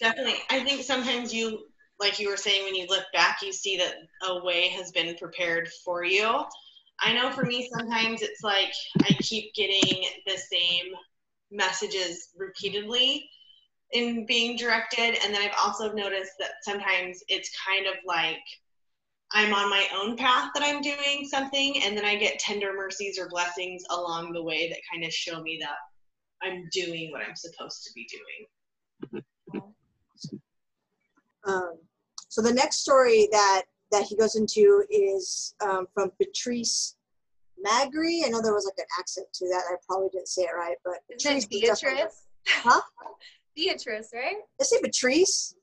Definitely. 0.00 0.40
I 0.48 0.64
think 0.64 0.82
sometimes 0.82 1.32
you, 1.32 1.66
like 1.98 2.18
you 2.18 2.30
were 2.30 2.36
saying, 2.36 2.64
when 2.64 2.74
you 2.74 2.86
look 2.88 3.04
back, 3.12 3.42
you 3.42 3.52
see 3.52 3.76
that 3.76 3.94
a 4.26 4.42
way 4.42 4.68
has 4.68 4.90
been 4.92 5.14
prepared 5.16 5.68
for 5.84 6.04
you. 6.04 6.44
I 7.00 7.14
know 7.14 7.30
for 7.30 7.44
me, 7.44 7.68
sometimes 7.72 8.22
it's 8.22 8.42
like 8.42 8.72
I 9.02 9.14
keep 9.20 9.54
getting 9.54 10.04
the 10.26 10.36
same 10.36 10.92
messages 11.50 12.28
repeatedly 12.36 13.28
in 13.92 14.26
being 14.26 14.56
directed. 14.56 15.18
And 15.24 15.34
then 15.34 15.42
I've 15.42 15.56
also 15.62 15.92
noticed 15.92 16.32
that 16.38 16.50
sometimes 16.62 17.22
it's 17.28 17.50
kind 17.66 17.86
of 17.86 17.94
like 18.06 18.38
I'm 19.32 19.54
on 19.54 19.70
my 19.70 19.86
own 19.94 20.16
path 20.16 20.50
that 20.54 20.62
I'm 20.64 20.82
doing 20.82 21.26
something, 21.28 21.82
and 21.84 21.96
then 21.96 22.04
I 22.04 22.16
get 22.16 22.40
tender 22.40 22.72
mercies 22.74 23.18
or 23.18 23.28
blessings 23.28 23.84
along 23.90 24.32
the 24.32 24.42
way 24.42 24.68
that 24.68 24.80
kind 24.90 25.04
of 25.04 25.12
show 25.12 25.40
me 25.40 25.60
that 25.60 25.76
I'm 26.42 26.68
doing 26.72 27.12
what 27.12 27.22
I'm 27.22 27.36
supposed 27.36 27.84
to 27.84 27.90
be 27.94 28.08
doing. 29.12 29.22
Um, 31.46 31.78
so 32.28 32.42
the 32.42 32.52
next 32.52 32.78
story 32.78 33.28
that 33.30 33.62
that 33.92 34.04
he 34.04 34.16
goes 34.16 34.36
into 34.36 34.84
is 34.90 35.54
um, 35.60 35.86
from 35.94 36.10
Patrice 36.20 36.96
Magré. 37.64 38.24
I 38.24 38.28
know 38.28 38.40
there 38.40 38.54
was 38.54 38.64
like 38.64 38.78
an 38.78 38.84
accent 38.98 39.26
to 39.34 39.48
that. 39.48 39.62
I 39.70 39.76
probably 39.86 40.08
didn't 40.10 40.28
say 40.28 40.42
it 40.42 40.54
right, 40.56 40.76
but 40.84 40.94
Patrice 41.10 41.46
Beatrice. 41.46 42.26
Huh? 42.46 42.80
Beatrice, 43.54 44.10
right? 44.14 44.36
I 44.60 44.64
say 44.64 44.80
Patrice. 44.80 45.54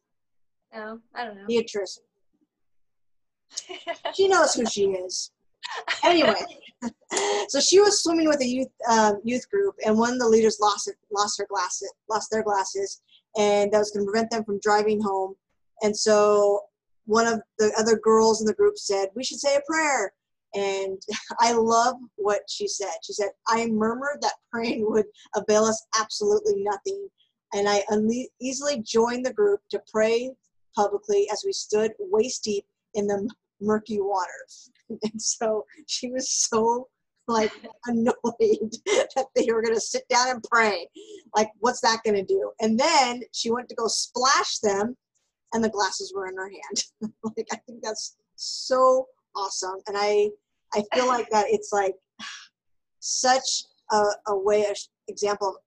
No, 0.73 0.99
I 1.15 1.25
don't 1.25 1.37
know. 1.37 1.47
Beatrice. 1.47 1.99
she 4.13 4.27
knows 4.27 4.53
who 4.53 4.65
she 4.65 4.85
is. 4.85 5.31
Anyway, 6.03 6.39
so 7.49 7.59
she 7.59 7.79
was 7.79 8.01
swimming 8.03 8.27
with 8.27 8.41
a 8.41 8.47
youth 8.47 8.67
um, 8.89 9.19
youth 9.23 9.49
group, 9.49 9.75
and 9.85 9.97
one 9.97 10.13
of 10.13 10.19
the 10.19 10.27
leaders 10.27 10.59
lost 10.61 10.87
it, 10.87 10.95
lost 11.11 11.37
her 11.39 11.47
glasses, 11.49 11.91
lost 12.09 12.29
their 12.31 12.43
glasses, 12.43 13.01
and 13.37 13.71
that 13.71 13.79
was 13.79 13.91
going 13.91 14.05
to 14.05 14.11
prevent 14.11 14.31
them 14.31 14.43
from 14.43 14.59
driving 14.59 15.01
home. 15.01 15.35
And 15.81 15.95
so 15.95 16.61
one 17.05 17.27
of 17.27 17.41
the 17.57 17.71
other 17.77 17.97
girls 17.97 18.41
in 18.41 18.47
the 18.47 18.53
group 18.53 18.77
said, 18.77 19.09
"We 19.15 19.23
should 19.23 19.39
say 19.39 19.55
a 19.55 19.61
prayer." 19.69 20.13
And 20.55 21.01
I 21.39 21.53
love 21.53 21.95
what 22.15 22.41
she 22.49 22.67
said. 22.67 22.93
She 23.03 23.13
said, 23.13 23.29
"I 23.47 23.67
murmured 23.67 24.19
that 24.21 24.35
praying 24.51 24.89
would 24.89 25.05
avail 25.35 25.65
us 25.65 25.85
absolutely 25.99 26.63
nothing, 26.63 27.09
and 27.53 27.67
I 27.67 27.83
unle- 27.91 28.29
easily 28.41 28.81
joined 28.81 29.25
the 29.25 29.33
group 29.33 29.61
to 29.71 29.81
pray 29.91 30.31
publicly 30.75 31.27
as 31.31 31.43
we 31.45 31.53
stood 31.53 31.91
waist 31.99 32.43
deep 32.43 32.65
in 32.93 33.07
the 33.07 33.29
murky 33.61 33.99
water. 33.99 34.29
And 35.03 35.21
so 35.21 35.65
she 35.85 36.09
was 36.11 36.29
so 36.31 36.87
like 37.27 37.51
annoyed 37.87 38.13
that 38.85 39.25
they 39.35 39.45
were 39.51 39.61
going 39.61 39.75
to 39.75 39.81
sit 39.81 40.07
down 40.07 40.29
and 40.29 40.43
pray. 40.49 40.87
Like, 41.35 41.49
what's 41.59 41.81
that 41.81 41.99
going 42.05 42.15
to 42.15 42.23
do? 42.23 42.51
And 42.61 42.79
then 42.79 43.21
she 43.33 43.51
went 43.51 43.67
to 43.67 43.75
go 43.75 43.87
splash 43.87 44.59
them, 44.59 44.95
and 45.53 45.61
the 45.61 45.69
glasses 45.69 46.13
were 46.15 46.27
in 46.27 46.37
her 46.37 46.49
hand. 46.49 47.11
like, 47.23 47.47
I 47.51 47.57
think 47.67 47.83
that's 47.83 48.15
so 48.35 49.07
awesome. 49.35 49.75
And 49.87 49.97
I, 49.99 50.29
I 50.73 50.83
feel 50.93 51.07
like 51.07 51.29
that 51.31 51.47
it's 51.49 51.73
like 51.73 51.95
such 52.99 53.65
a, 53.91 54.03
a 54.27 54.37
way, 54.37 54.63
a 54.63 54.73
example 55.09 55.57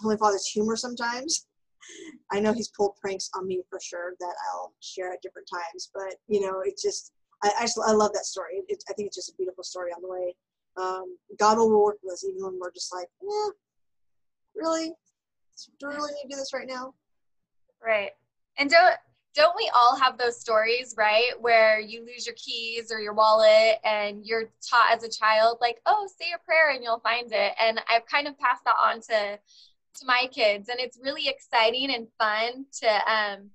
Holy 0.00 0.16
Father's 0.16 0.46
humor 0.46 0.76
sometimes. 0.76 1.46
I 2.32 2.40
know 2.40 2.52
he's 2.52 2.68
pulled 2.68 2.96
pranks 3.00 3.30
on 3.34 3.46
me 3.46 3.62
for 3.70 3.78
sure 3.80 4.14
that 4.18 4.34
I'll 4.50 4.72
share 4.80 5.12
at 5.12 5.22
different 5.22 5.48
times, 5.52 5.90
but 5.94 6.14
you 6.28 6.40
know, 6.40 6.62
it's 6.64 6.82
just 6.82 7.12
I 7.42 7.52
I, 7.60 7.62
just, 7.62 7.78
I 7.86 7.92
love 7.92 8.12
that 8.14 8.26
story. 8.26 8.62
It, 8.68 8.82
I 8.88 8.92
think 8.94 9.08
it's 9.08 9.16
just 9.16 9.32
a 9.32 9.36
beautiful 9.36 9.64
story 9.64 9.90
on 9.92 10.02
the 10.02 10.08
way. 10.08 10.34
Um, 10.76 11.16
God 11.38 11.58
will 11.58 11.70
work 11.82 11.96
with 12.02 12.12
us 12.12 12.24
even 12.24 12.42
when 12.42 12.58
we're 12.60 12.72
just 12.72 12.94
like, 12.94 13.08
yeah, 13.22 13.48
really, 14.54 14.92
do 15.80 15.88
we 15.88 15.94
really 15.94 16.12
need 16.12 16.28
to 16.30 16.34
do 16.34 16.36
this 16.36 16.52
right 16.52 16.68
now? 16.68 16.94
Right, 17.82 18.10
and 18.58 18.68
don't 18.68 18.96
don't 19.36 19.54
we 19.54 19.70
all 19.74 19.96
have 19.96 20.16
those 20.16 20.40
stories, 20.40 20.94
right, 20.96 21.32
where 21.38 21.78
you 21.78 22.00
lose 22.00 22.26
your 22.26 22.34
keys 22.36 22.90
or 22.90 22.98
your 22.98 23.12
wallet 23.12 23.76
and 23.84 24.24
you're 24.24 24.50
taught 24.66 24.94
as 24.94 25.04
a 25.04 25.10
child, 25.10 25.58
like, 25.60 25.76
oh, 25.84 26.08
say 26.18 26.28
a 26.34 26.42
prayer 26.44 26.70
and 26.70 26.82
you'll 26.82 27.00
find 27.00 27.30
it. 27.30 27.52
And 27.60 27.78
I've 27.90 28.06
kind 28.06 28.26
of 28.26 28.38
passed 28.38 28.64
that 28.64 28.76
on 28.82 29.02
to 29.02 29.38
to 29.98 30.06
my 30.06 30.28
kids 30.32 30.68
and 30.68 30.78
it's 30.80 30.98
really 31.02 31.28
exciting 31.28 31.94
and 31.94 32.06
fun 32.18 32.66
to 32.80 33.10
um, 33.10 33.50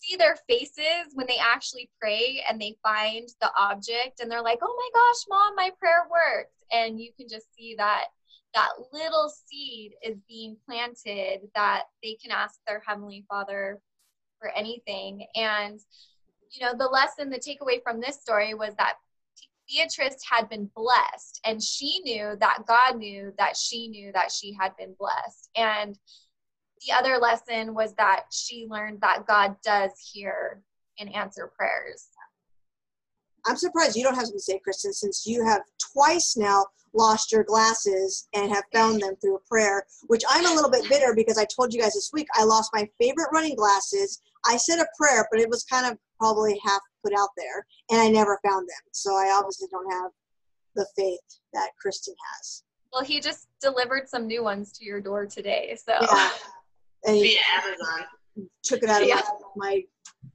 see 0.00 0.16
their 0.16 0.36
faces 0.48 1.12
when 1.14 1.26
they 1.26 1.38
actually 1.38 1.90
pray 2.00 2.44
and 2.48 2.60
they 2.60 2.76
find 2.82 3.28
the 3.40 3.50
object 3.58 4.20
and 4.20 4.30
they're 4.30 4.42
like 4.42 4.58
oh 4.62 4.76
my 4.76 5.00
gosh 5.00 5.24
mom 5.28 5.54
my 5.56 5.70
prayer 5.78 6.06
worked. 6.10 6.50
And 6.72 6.98
you 6.98 7.10
can 7.16 7.28
just 7.28 7.54
see 7.54 7.74
that 7.78 8.06
that 8.54 8.70
little 8.92 9.30
seed 9.46 9.92
is 10.02 10.16
being 10.28 10.56
planted 10.66 11.40
that 11.54 11.84
they 12.02 12.16
can 12.22 12.30
ask 12.30 12.58
their 12.66 12.82
heavenly 12.86 13.24
father 13.28 13.80
for 14.40 14.50
anything. 14.50 15.26
And 15.34 15.80
you 16.52 16.64
know 16.64 16.74
the 16.76 16.86
lesson 16.86 17.30
the 17.30 17.38
takeaway 17.38 17.82
from 17.82 18.00
this 18.00 18.20
story 18.20 18.54
was 18.54 18.74
that 18.78 18.94
Beatrice 19.68 20.22
had 20.28 20.48
been 20.48 20.70
blessed, 20.74 21.40
and 21.44 21.62
she 21.62 22.00
knew 22.04 22.36
that 22.40 22.64
God 22.66 22.98
knew 22.98 23.32
that 23.38 23.56
she 23.56 23.88
knew 23.88 24.12
that 24.12 24.30
she 24.30 24.56
had 24.58 24.76
been 24.76 24.94
blessed. 24.98 25.50
And 25.56 25.98
the 26.86 26.92
other 26.92 27.18
lesson 27.18 27.74
was 27.74 27.94
that 27.94 28.24
she 28.30 28.66
learned 28.68 29.00
that 29.00 29.26
God 29.26 29.56
does 29.64 29.92
hear 30.12 30.62
and 30.98 31.14
answer 31.14 31.50
prayers. 31.56 32.08
I'm 33.46 33.56
surprised 33.56 33.96
you 33.96 34.02
don't 34.02 34.14
have 34.14 34.24
something 34.24 34.38
to 34.38 34.42
say, 34.42 34.60
Kristen, 34.62 34.92
since 34.92 35.26
you 35.26 35.44
have 35.44 35.62
twice 35.92 36.36
now 36.36 36.64
lost 36.94 37.32
your 37.32 37.44
glasses 37.44 38.28
and 38.34 38.50
have 38.50 38.64
found 38.72 39.02
them 39.02 39.16
through 39.16 39.36
a 39.36 39.40
prayer, 39.40 39.84
which 40.06 40.22
I'm 40.28 40.46
a 40.46 40.54
little 40.54 40.70
bit 40.70 40.88
bitter 40.88 41.14
because 41.14 41.38
I 41.38 41.44
told 41.44 41.74
you 41.74 41.80
guys 41.80 41.94
this 41.94 42.10
week 42.12 42.28
I 42.34 42.44
lost 42.44 42.70
my 42.72 42.88
favorite 43.00 43.28
running 43.32 43.56
glasses. 43.56 44.22
I 44.46 44.56
said 44.56 44.78
a 44.80 44.86
prayer, 44.98 45.26
but 45.30 45.40
it 45.40 45.48
was 45.48 45.64
kind 45.64 45.90
of 45.90 45.98
probably 46.18 46.60
half 46.64 46.80
put 47.02 47.12
out 47.18 47.30
there, 47.36 47.64
and 47.90 48.00
I 48.00 48.08
never 48.08 48.38
found 48.46 48.68
them. 48.68 48.84
So 48.92 49.14
I 49.14 49.34
obviously 49.38 49.68
don't 49.70 49.90
have 49.92 50.10
the 50.74 50.86
faith 50.96 51.20
that 51.52 51.70
Kristen 51.80 52.14
has. 52.36 52.62
Well, 52.92 53.02
he 53.04 53.20
just 53.20 53.48
delivered 53.60 54.08
some 54.08 54.26
new 54.26 54.42
ones 54.44 54.72
to 54.72 54.84
your 54.84 55.00
door 55.00 55.26
today. 55.26 55.76
So 55.84 55.94
Yeah. 56.00 56.30
And 57.06 57.16
he 57.16 57.22
Via 57.22 57.40
Amazon. 57.62 58.06
took 58.62 58.82
it 58.82 58.88
out 58.88 59.02
of 59.02 59.08
Yeah. 59.08 59.20
my, 59.56 59.66
my 59.68 59.82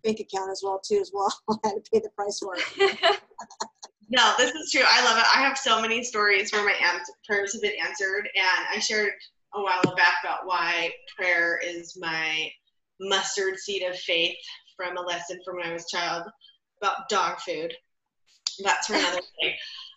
bank 0.03 0.19
account 0.19 0.51
as 0.51 0.61
well, 0.63 0.79
too, 0.85 0.99
as 1.01 1.09
well. 1.13 1.33
I 1.49 1.55
had 1.69 1.83
to 1.83 1.91
pay 1.91 1.99
the 1.99 2.09
price 2.15 2.39
for 2.39 2.55
it. 2.57 3.19
No, 4.11 4.33
this 4.39 4.51
is 4.55 4.71
true. 4.71 4.81
I 4.87 5.03
love 5.05 5.19
it. 5.19 5.25
I 5.37 5.39
have 5.41 5.55
so 5.55 5.79
many 5.79 6.03
stories 6.03 6.51
where 6.51 6.65
my 6.65 6.71
ans- 6.73 7.11
prayers 7.27 7.53
have 7.53 7.61
been 7.61 7.75
answered, 7.79 8.27
and 8.35 8.65
I 8.75 8.79
shared 8.79 9.13
a 9.53 9.61
while 9.61 9.83
back 9.95 10.15
about 10.23 10.47
why 10.47 10.91
prayer 11.15 11.59
is 11.63 11.95
my 11.99 12.49
mustard 12.99 13.57
seed 13.57 13.83
of 13.83 13.97
faith 13.97 14.37
from 14.75 14.97
a 14.97 15.01
lesson 15.01 15.39
from 15.43 15.57
when 15.57 15.67
I 15.67 15.73
was 15.73 15.85
a 15.85 15.97
child 15.97 16.23
about 16.81 17.09
dog 17.09 17.39
food. 17.39 17.73
That's 18.63 18.87
for 18.87 18.95
another 18.95 19.21
day. 19.41 19.55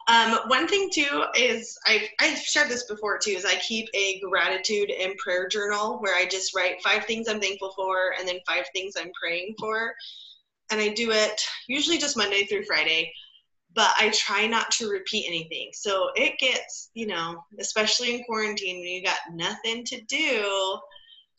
Um, 0.09 0.41
one 0.49 0.67
thing 0.67 0.91
too 0.93 1.25
is 1.37 1.79
I've, 1.87 2.09
I've 2.21 2.39
shared 2.39 2.69
this 2.69 2.85
before 2.87 3.19
too 3.19 3.31
is 3.31 3.45
I 3.45 3.55
keep 3.57 3.89
a 3.95 4.21
gratitude 4.21 4.91
and 4.91 5.17
prayer 5.17 5.47
journal 5.47 5.99
where 6.01 6.17
I 6.17 6.27
just 6.27 6.57
write 6.57 6.83
five 6.83 7.05
things 7.05 7.29
I'm 7.29 7.41
thankful 7.41 7.73
for 7.77 8.15
and 8.19 8.27
then 8.27 8.41
five 8.47 8.65
things 8.75 8.95
I'm 8.99 9.13
praying 9.21 9.55
for. 9.61 9.95
And 10.73 10.81
I 10.81 10.89
do 10.89 11.13
it 11.13 11.41
usually 11.69 11.99
just 11.99 12.17
Monday 12.17 12.45
through 12.47 12.65
Friday 12.65 13.13
but 13.75 13.91
I 13.99 14.11
try 14.11 14.47
not 14.47 14.71
to 14.73 14.91
repeat 14.91 15.27
anything. 15.27 15.71
So 15.73 16.11
it 16.15 16.39
gets, 16.39 16.91
you 16.95 17.07
know, 17.07 17.43
especially 17.59 18.15
in 18.15 18.25
quarantine 18.25 18.81
when 18.81 18.89
you 18.89 19.03
got 19.03 19.19
nothing 19.33 19.85
to 19.87 20.01
do, 20.03 20.79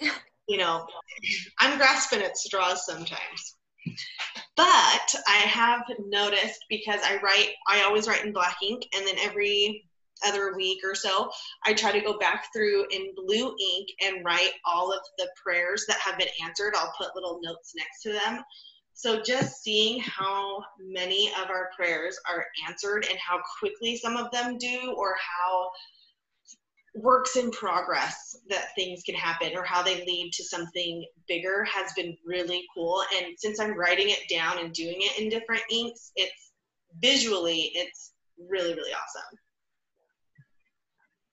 you 0.47 0.57
know, 0.57 0.85
I'm 1.59 1.77
grasping 1.77 2.21
at 2.21 2.37
straws 2.37 2.85
sometimes. 2.85 3.55
But 4.55 5.15
I 5.27 5.37
have 5.45 5.83
noticed 6.07 6.65
because 6.69 6.99
I 7.03 7.19
write, 7.21 7.49
I 7.67 7.83
always 7.83 8.07
write 8.07 8.25
in 8.25 8.33
black 8.33 8.57
ink, 8.63 8.85
and 8.95 9.05
then 9.05 9.15
every 9.19 9.83
other 10.25 10.55
week 10.55 10.79
or 10.85 10.95
so, 10.95 11.29
I 11.65 11.73
try 11.73 11.91
to 11.91 11.99
go 11.99 12.17
back 12.17 12.47
through 12.53 12.85
in 12.91 13.13
blue 13.15 13.47
ink 13.47 13.89
and 14.01 14.23
write 14.23 14.51
all 14.65 14.93
of 14.93 15.01
the 15.17 15.27
prayers 15.43 15.85
that 15.87 15.99
have 15.99 16.17
been 16.17 16.29
answered. 16.43 16.75
I'll 16.77 16.93
put 16.97 17.15
little 17.15 17.39
notes 17.43 17.73
next 17.75 18.01
to 18.03 18.13
them 18.13 18.43
so 18.93 19.21
just 19.21 19.63
seeing 19.63 19.99
how 20.01 20.63
many 20.79 21.29
of 21.41 21.49
our 21.49 21.69
prayers 21.75 22.17
are 22.29 22.45
answered 22.67 23.05
and 23.09 23.17
how 23.19 23.39
quickly 23.59 23.97
some 23.97 24.15
of 24.15 24.31
them 24.31 24.57
do, 24.57 24.93
or 24.95 25.15
how 25.19 25.71
works 26.95 27.35
in 27.35 27.49
progress 27.51 28.35
that 28.49 28.75
things 28.75 29.01
can 29.03 29.15
happen, 29.15 29.55
or 29.55 29.63
how 29.63 29.81
they 29.81 30.05
lead 30.05 30.31
to 30.33 30.43
something 30.43 31.05
bigger, 31.27 31.63
has 31.63 31.91
been 31.93 32.15
really 32.25 32.63
cool. 32.73 33.03
And 33.17 33.33
since 33.37 33.59
I'm 33.59 33.77
writing 33.77 34.09
it 34.09 34.29
down 34.29 34.59
and 34.59 34.73
doing 34.73 34.97
it 34.97 35.19
in 35.19 35.29
different 35.29 35.63
inks, 35.71 36.11
it's 36.15 36.51
visually, 37.01 37.71
it's 37.73 38.13
really, 38.37 38.73
really 38.75 38.93
awesome. 38.93 39.39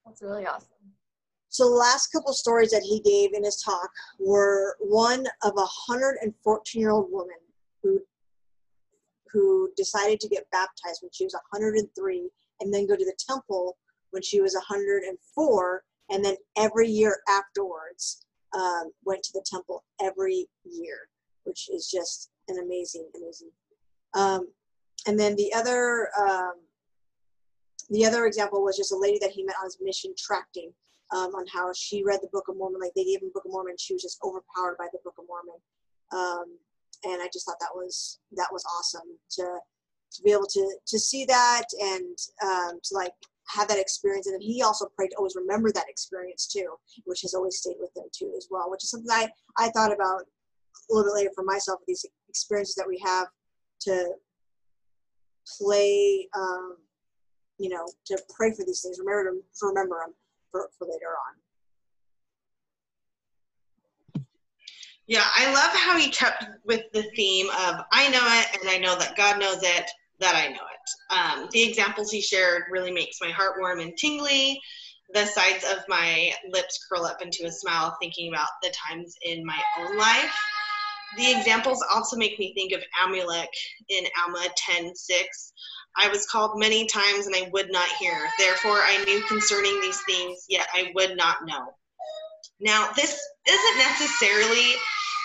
That's 0.07 0.23
really 0.23 0.47
awesome. 0.47 0.69
So 1.51 1.69
the 1.69 1.75
last 1.75 2.09
couple 2.13 2.33
stories 2.33 2.71
that 2.71 2.83
he 2.83 3.01
gave 3.01 3.35
in 3.35 3.45
his 3.45 3.61
talk 3.61 3.91
were 4.21 4.77
one 4.79 5.27
of 5.43 5.53
a 5.53 5.67
114 5.89 6.81
year 6.81 6.91
old 6.91 7.11
woman 7.11 7.37
who 7.83 8.01
who 9.33 9.71
decided 9.77 10.19
to 10.21 10.29
get 10.29 10.51
baptized 10.51 11.01
when 11.03 11.11
she 11.13 11.25
was 11.25 11.35
103 11.53 12.31
and 12.61 12.75
then 12.75 12.87
go 12.87 12.97
to 12.97 13.05
the 13.05 13.17
temple 13.19 13.77
when 14.11 14.23
she 14.23 14.41
was 14.41 14.55
104 14.55 15.85
and 16.11 16.25
then 16.25 16.37
every 16.57 16.89
year 16.89 17.19
afterwards 17.29 18.27
um, 18.55 18.91
went 19.05 19.23
to 19.23 19.33
the 19.33 19.45
temple 19.47 19.85
every 20.03 20.47
year 20.65 21.09
which 21.45 21.69
is 21.73 21.91
just 21.91 22.31
an 22.49 22.59
amazing 22.59 23.09
amazing 23.17 23.51
um, 24.15 24.49
and 25.07 25.19
then 25.19 25.37
the 25.37 25.53
other 25.55 26.09
um, 26.19 26.55
the 27.91 28.07
other 28.07 28.27
example 28.27 28.63
was 28.63 28.77
just 28.77 28.93
a 28.93 28.97
lady 28.97 29.19
that 29.21 29.33
he 29.33 29.43
met 29.43 29.57
on 29.61 29.67
his 29.67 29.79
mission 29.81 30.15
tracting 30.17 30.73
um, 31.13 31.35
on 31.35 31.45
how 31.53 31.73
she 31.75 32.05
read 32.05 32.21
the 32.23 32.29
Book 32.33 32.49
of 32.49 32.57
Mormon. 32.57 32.81
Like 32.81 32.93
they 32.95 33.05
gave 33.05 33.23
him 33.23 33.31
Book 33.35 33.45
of 33.45 33.53
Mormon, 33.53 33.75
she 33.79 33.95
was 33.95 34.03
just 34.03 34.21
overpowered 34.23 34.77
by 34.79 34.87
the 34.93 35.01
Book 35.05 35.15
of 35.19 35.25
Mormon. 35.29 35.61
Um, 36.13 36.57
and 37.05 37.23
I 37.23 37.29
just 37.33 37.47
thought 37.47 37.59
that 37.61 37.75
was 37.75 38.21
that 38.33 38.49
was 38.53 38.65
awesome 38.65 39.17
to 39.31 39.59
to 40.13 40.23
be 40.23 40.33
able 40.33 40.47
to 40.47 40.77
to 40.87 40.99
see 40.99 41.25
that 41.25 41.65
and 41.81 42.17
um, 42.45 42.81
to 42.83 42.95
like 42.95 43.13
have 43.55 43.69
that 43.69 43.79
experience. 43.79 44.27
And 44.27 44.35
then 44.35 44.41
he 44.41 44.63
also 44.63 44.87
prayed 44.97 45.11
to 45.11 45.17
always 45.17 45.37
remember 45.37 45.71
that 45.73 45.89
experience 45.89 46.47
too, 46.47 46.75
which 47.05 47.23
has 47.23 47.35
always 47.35 47.57
stayed 47.57 47.77
with 47.79 47.91
him 47.97 48.05
too 48.13 48.33
as 48.37 48.49
well. 48.51 48.71
Which 48.71 48.85
is 48.85 48.91
something 48.91 49.11
I 49.11 49.29
I 49.57 49.71
thought 49.71 49.93
about 49.93 50.23
a 50.23 50.95
little 50.95 51.11
bit 51.11 51.15
later 51.15 51.31
for 51.35 51.45
myself. 51.45 51.81
These 51.87 52.07
experiences 52.29 52.75
that 52.77 52.89
we 52.89 53.01
have 53.05 53.29
to 53.83 54.15
play. 55.59 56.29
Um, 56.37 56.77
you 57.61 57.69
know, 57.69 57.87
to 58.07 58.19
pray 58.35 58.51
for 58.53 58.65
these 58.65 58.81
things, 58.81 58.99
remember 58.99 59.33
to, 59.33 59.37
to 59.37 59.67
remember 59.67 59.99
them 60.01 60.15
for, 60.51 60.71
for 60.79 60.87
later 60.87 61.13
on. 61.29 61.37
Yeah, 65.07 65.25
I 65.35 65.53
love 65.53 65.75
how 65.75 65.99
he 65.99 66.11
kept 66.11 66.47
with 66.65 66.91
the 66.93 67.03
theme 67.15 67.49
of 67.51 67.85
I 67.93 68.09
know 68.09 68.23
it 68.23 68.61
and 68.61 68.71
I 68.71 68.79
know 68.79 68.99
that 68.99 69.17
God 69.17 69.39
knows 69.39 69.63
it, 69.63 69.91
that 70.21 70.37
I 70.37 70.49
know 70.49 70.61
it. 70.61 71.15
Um, 71.15 71.49
the 71.53 71.63
examples 71.63 72.11
he 72.11 72.21
shared 72.21 72.65
really 72.71 72.93
makes 72.93 73.19
my 73.21 73.31
heart 73.31 73.55
warm 73.59 73.81
and 73.81 73.97
tingly. 73.97 74.61
The 75.13 75.27
sides 75.27 75.65
of 75.65 75.79
my 75.89 76.33
lips 76.51 76.87
curl 76.89 77.05
up 77.05 77.21
into 77.21 77.45
a 77.47 77.51
smile 77.51 77.97
thinking 78.01 78.33
about 78.33 78.49
the 78.63 78.73
times 78.89 79.17
in 79.23 79.45
my 79.45 79.61
own 79.79 79.97
life. 79.97 80.35
The 81.17 81.33
examples 81.33 81.85
also 81.93 82.17
make 82.17 82.39
me 82.39 82.55
think 82.55 82.73
of 82.73 82.85
Amulek 83.03 83.49
in 83.89 84.05
Alma 84.23 84.47
10:6. 84.57 84.93
I 85.97 86.09
was 86.09 86.27
called 86.27 86.61
many 86.61 86.87
times 86.87 87.27
and 87.27 87.35
I 87.35 87.51
would 87.53 87.73
not 87.73 87.89
hear. 87.99 88.31
Therefore, 88.39 88.81
I 88.81 89.03
knew 89.05 89.21
concerning 89.23 89.81
these 89.81 90.01
things, 90.03 90.45
yet 90.49 90.69
I 90.73 90.93
would 90.95 91.17
not 91.17 91.45
know. 91.45 91.75
Now, 92.61 92.91
this 92.95 93.21
isn't 93.49 93.79
necessarily 93.79 94.75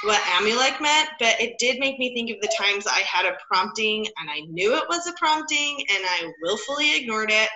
what 0.06 0.22
Amulek 0.22 0.80
meant, 0.82 1.10
but 1.20 1.40
it 1.40 1.58
did 1.58 1.80
make 1.80 1.98
me 1.98 2.14
think 2.14 2.30
of 2.30 2.42
the 2.42 2.56
times 2.58 2.86
I 2.86 3.00
had 3.00 3.26
a 3.26 3.38
prompting 3.48 4.06
and 4.20 4.30
I 4.30 4.42
knew 4.42 4.76
it 4.76 4.88
was 4.88 5.08
a 5.08 5.14
prompting 5.14 5.80
and 5.80 6.04
I 6.06 6.32
willfully 6.42 6.96
ignored 6.96 7.32
it. 7.32 7.50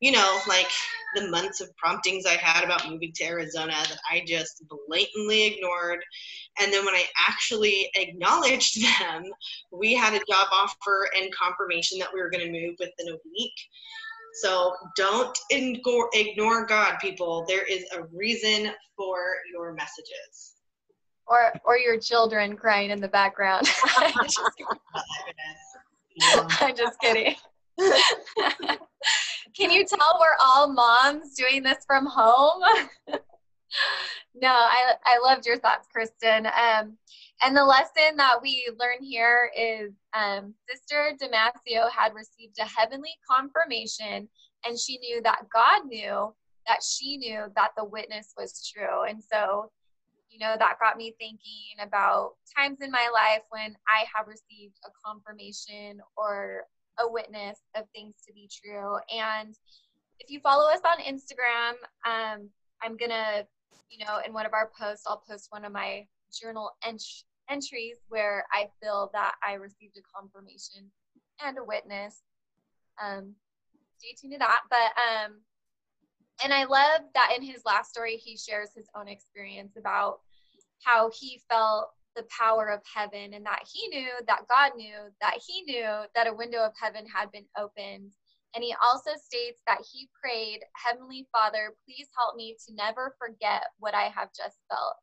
You 0.00 0.12
know, 0.12 0.40
like 0.46 0.68
the 1.14 1.28
months 1.28 1.60
of 1.60 1.74
promptings 1.76 2.26
I 2.26 2.34
had 2.34 2.64
about 2.64 2.88
moving 2.88 3.12
to 3.14 3.24
Arizona 3.24 3.72
that 3.72 3.98
I 4.10 4.24
just 4.26 4.62
blatantly 4.88 5.46
ignored. 5.46 6.04
And 6.60 6.72
then 6.72 6.84
when 6.84 6.94
I 6.94 7.04
actually 7.28 7.90
acknowledged 7.94 8.82
them, 9.00 9.24
we 9.72 9.94
had 9.94 10.14
a 10.14 10.18
job 10.18 10.48
offer 10.52 11.08
and 11.16 11.32
confirmation 11.34 11.98
that 11.98 12.10
we 12.12 12.20
were 12.20 12.30
going 12.30 12.44
to 12.44 12.52
move 12.52 12.76
within 12.78 13.12
a 13.12 13.18
week. 13.24 13.54
So 14.42 14.74
don't 14.96 15.36
ignore 15.50 16.66
God, 16.66 16.98
people. 17.00 17.44
There 17.48 17.64
is 17.64 17.84
a 17.96 18.04
reason 18.12 18.72
for 18.96 19.18
your 19.52 19.72
messages. 19.72 20.57
Or 21.28 21.52
or 21.64 21.76
your 21.78 21.98
children 21.98 22.56
crying 22.56 22.90
in 22.90 23.00
the 23.00 23.08
background. 23.08 23.66
Just- 23.66 24.40
I'm 26.60 26.74
just 26.74 26.98
kidding. 27.00 27.34
Can 29.56 29.70
you 29.70 29.84
tell 29.84 30.18
we're 30.20 30.36
all 30.40 30.72
moms 30.72 31.34
doing 31.34 31.62
this 31.62 31.84
from 31.86 32.06
home? 32.06 32.62
no, 34.34 34.48
I, 34.48 34.94
I 35.04 35.18
loved 35.22 35.46
your 35.46 35.58
thoughts, 35.58 35.88
Kristen. 35.92 36.46
Um, 36.46 36.96
and 37.42 37.56
the 37.56 37.64
lesson 37.64 38.16
that 38.16 38.40
we 38.42 38.68
learn 38.78 39.02
here 39.02 39.50
is 39.56 39.92
um, 40.14 40.54
Sister 40.68 41.12
Damasio 41.20 41.90
had 41.90 42.14
received 42.14 42.58
a 42.58 42.64
heavenly 42.64 43.14
confirmation, 43.28 44.28
and 44.64 44.78
she 44.78 44.98
knew 44.98 45.22
that 45.22 45.42
God 45.52 45.86
knew 45.86 46.34
that 46.66 46.82
she 46.82 47.16
knew 47.16 47.46
that 47.56 47.70
the 47.76 47.84
witness 47.84 48.34
was 48.36 48.70
true. 48.72 49.04
And 49.08 49.22
so, 49.22 49.70
you 50.38 50.46
know, 50.46 50.54
that 50.58 50.78
got 50.80 50.96
me 50.96 51.14
thinking 51.18 51.82
about 51.82 52.34
times 52.56 52.78
in 52.80 52.90
my 52.90 53.08
life 53.12 53.42
when 53.50 53.74
I 53.88 54.04
have 54.14 54.28
received 54.28 54.78
a 54.84 54.90
confirmation 55.04 56.00
or 56.16 56.64
a 57.00 57.10
witness 57.10 57.58
of 57.74 57.84
things 57.94 58.14
to 58.26 58.32
be 58.32 58.48
true. 58.48 58.98
And 59.12 59.54
if 60.20 60.30
you 60.30 60.40
follow 60.40 60.70
us 60.70 60.80
on 60.84 60.98
Instagram, 61.02 61.72
um, 62.06 62.48
I'm 62.82 62.96
gonna, 62.96 63.46
you 63.90 64.04
know, 64.04 64.20
in 64.24 64.32
one 64.32 64.46
of 64.46 64.52
our 64.52 64.70
posts, 64.78 65.04
I'll 65.06 65.22
post 65.28 65.48
one 65.50 65.64
of 65.64 65.72
my 65.72 66.06
journal 66.32 66.70
ent- 66.84 67.24
entries 67.50 67.96
where 68.08 68.44
I 68.52 68.68
feel 68.80 69.10
that 69.14 69.34
I 69.46 69.54
received 69.54 69.98
a 69.98 70.02
confirmation 70.16 70.90
and 71.44 71.58
a 71.58 71.64
witness. 71.64 72.22
Um, 73.02 73.34
stay 73.98 74.14
tuned 74.20 74.34
to 74.34 74.38
that. 74.38 74.60
But 74.70 74.92
um, 75.02 75.40
and 76.44 76.52
I 76.52 76.64
love 76.64 77.00
that 77.14 77.32
in 77.36 77.42
his 77.42 77.64
last 77.64 77.90
story, 77.90 78.16
he 78.16 78.36
shares 78.36 78.70
his 78.74 78.86
own 78.94 79.08
experience 79.08 79.76
about 79.76 80.20
how 80.84 81.10
he 81.18 81.40
felt 81.50 81.90
the 82.16 82.26
power 82.36 82.68
of 82.68 82.80
heaven 82.92 83.34
and 83.34 83.46
that 83.46 83.62
he 83.72 83.88
knew 83.88 84.10
that 84.26 84.48
God 84.48 84.72
knew 84.76 84.96
that 85.20 85.38
he 85.46 85.62
knew 85.62 86.02
that 86.14 86.26
a 86.26 86.34
window 86.34 86.64
of 86.64 86.72
heaven 86.80 87.06
had 87.06 87.30
been 87.30 87.46
opened. 87.56 88.12
And 88.54 88.64
he 88.64 88.74
also 88.82 89.10
states 89.22 89.60
that 89.66 89.84
he 89.92 90.08
prayed, 90.20 90.60
Heavenly 90.74 91.28
Father, 91.30 91.74
please 91.84 92.08
help 92.16 92.34
me 92.34 92.56
to 92.66 92.74
never 92.74 93.14
forget 93.18 93.64
what 93.78 93.94
I 93.94 94.04
have 94.08 94.30
just 94.34 94.58
felt. 94.68 94.96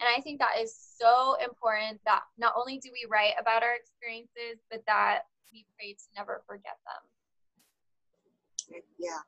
And 0.00 0.08
I 0.08 0.20
think 0.20 0.40
that 0.40 0.58
is 0.60 0.74
so 0.74 1.36
important 1.42 2.00
that 2.04 2.22
not 2.36 2.54
only 2.56 2.78
do 2.78 2.90
we 2.92 3.06
write 3.08 3.34
about 3.38 3.62
our 3.62 3.74
experiences, 3.74 4.60
but 4.70 4.82
that 4.86 5.20
we 5.52 5.66
pray 5.78 5.92
to 5.92 6.04
never 6.16 6.42
forget 6.46 6.76
them. 6.84 8.82
Yeah, 8.98 9.20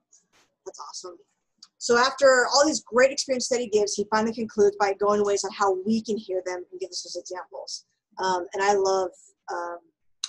that's 0.67 0.81
awesome. 0.81 1.19
So 1.79 1.97
after 1.97 2.47
all 2.53 2.67
these 2.67 2.83
great 2.83 3.13
experiences 3.13 3.49
that 3.51 3.61
he 3.61 3.69
gives, 3.69 3.95
he 3.95 4.07
finally 4.11 4.35
concludes 4.35 4.77
by 4.79 4.95
going 4.95 5.25
ways 5.25 5.45
on 5.45 5.51
how 5.53 5.77
we 5.87 6.03
can 6.03 6.17
hear 6.17 6.43
them 6.45 6.65
and 6.71 6.81
give 6.81 6.91
us 6.91 7.03
those 7.03 7.21
examples. 7.21 7.87
Um, 8.19 8.47
and 8.53 8.63
I 8.63 8.75
love, 8.75 9.11
um, 9.53 9.79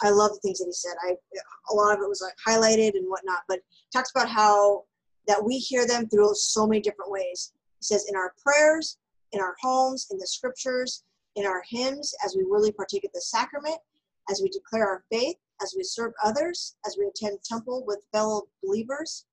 I 0.03 0.11
love 0.11 0.31
the 0.31 0.39
things 0.43 0.59
that 0.59 0.65
he 0.65 0.73
said. 0.73 0.93
I 1.03 1.15
a 1.71 1.75
lot 1.75 1.97
of 1.97 2.03
it 2.03 2.07
was 2.07 2.21
like 2.21 2.35
highlighted 2.47 2.95
and 2.95 3.09
whatnot, 3.09 3.41
but 3.47 3.59
talks 3.91 4.11
about 4.11 4.29
how 4.29 4.83
that 5.27 5.43
we 5.43 5.57
hear 5.57 5.85
them 5.87 6.07
through 6.07 6.33
so 6.35 6.65
many 6.67 6.81
different 6.81 7.11
ways. 7.11 7.53
He 7.79 7.85
says 7.85 8.05
in 8.09 8.15
our 8.15 8.33
prayers, 8.43 8.97
in 9.31 9.41
our 9.41 9.55
homes, 9.61 10.07
in 10.11 10.17
the 10.17 10.27
scriptures, 10.27 11.03
in 11.35 11.45
our 11.45 11.63
hymns, 11.69 12.13
as 12.25 12.35
we 12.35 12.43
really 12.43 12.71
partake 12.71 13.03
of 13.03 13.11
the 13.13 13.21
sacrament, 13.21 13.77
as 14.29 14.41
we 14.41 14.49
declare 14.49 14.87
our 14.87 15.03
faith, 15.11 15.35
as 15.61 15.73
we 15.75 15.83
serve 15.83 16.13
others, 16.23 16.75
as 16.85 16.97
we 16.97 17.05
attend 17.05 17.39
temple 17.43 17.83
with 17.85 17.99
fellow 18.11 18.47
believers. 18.63 19.25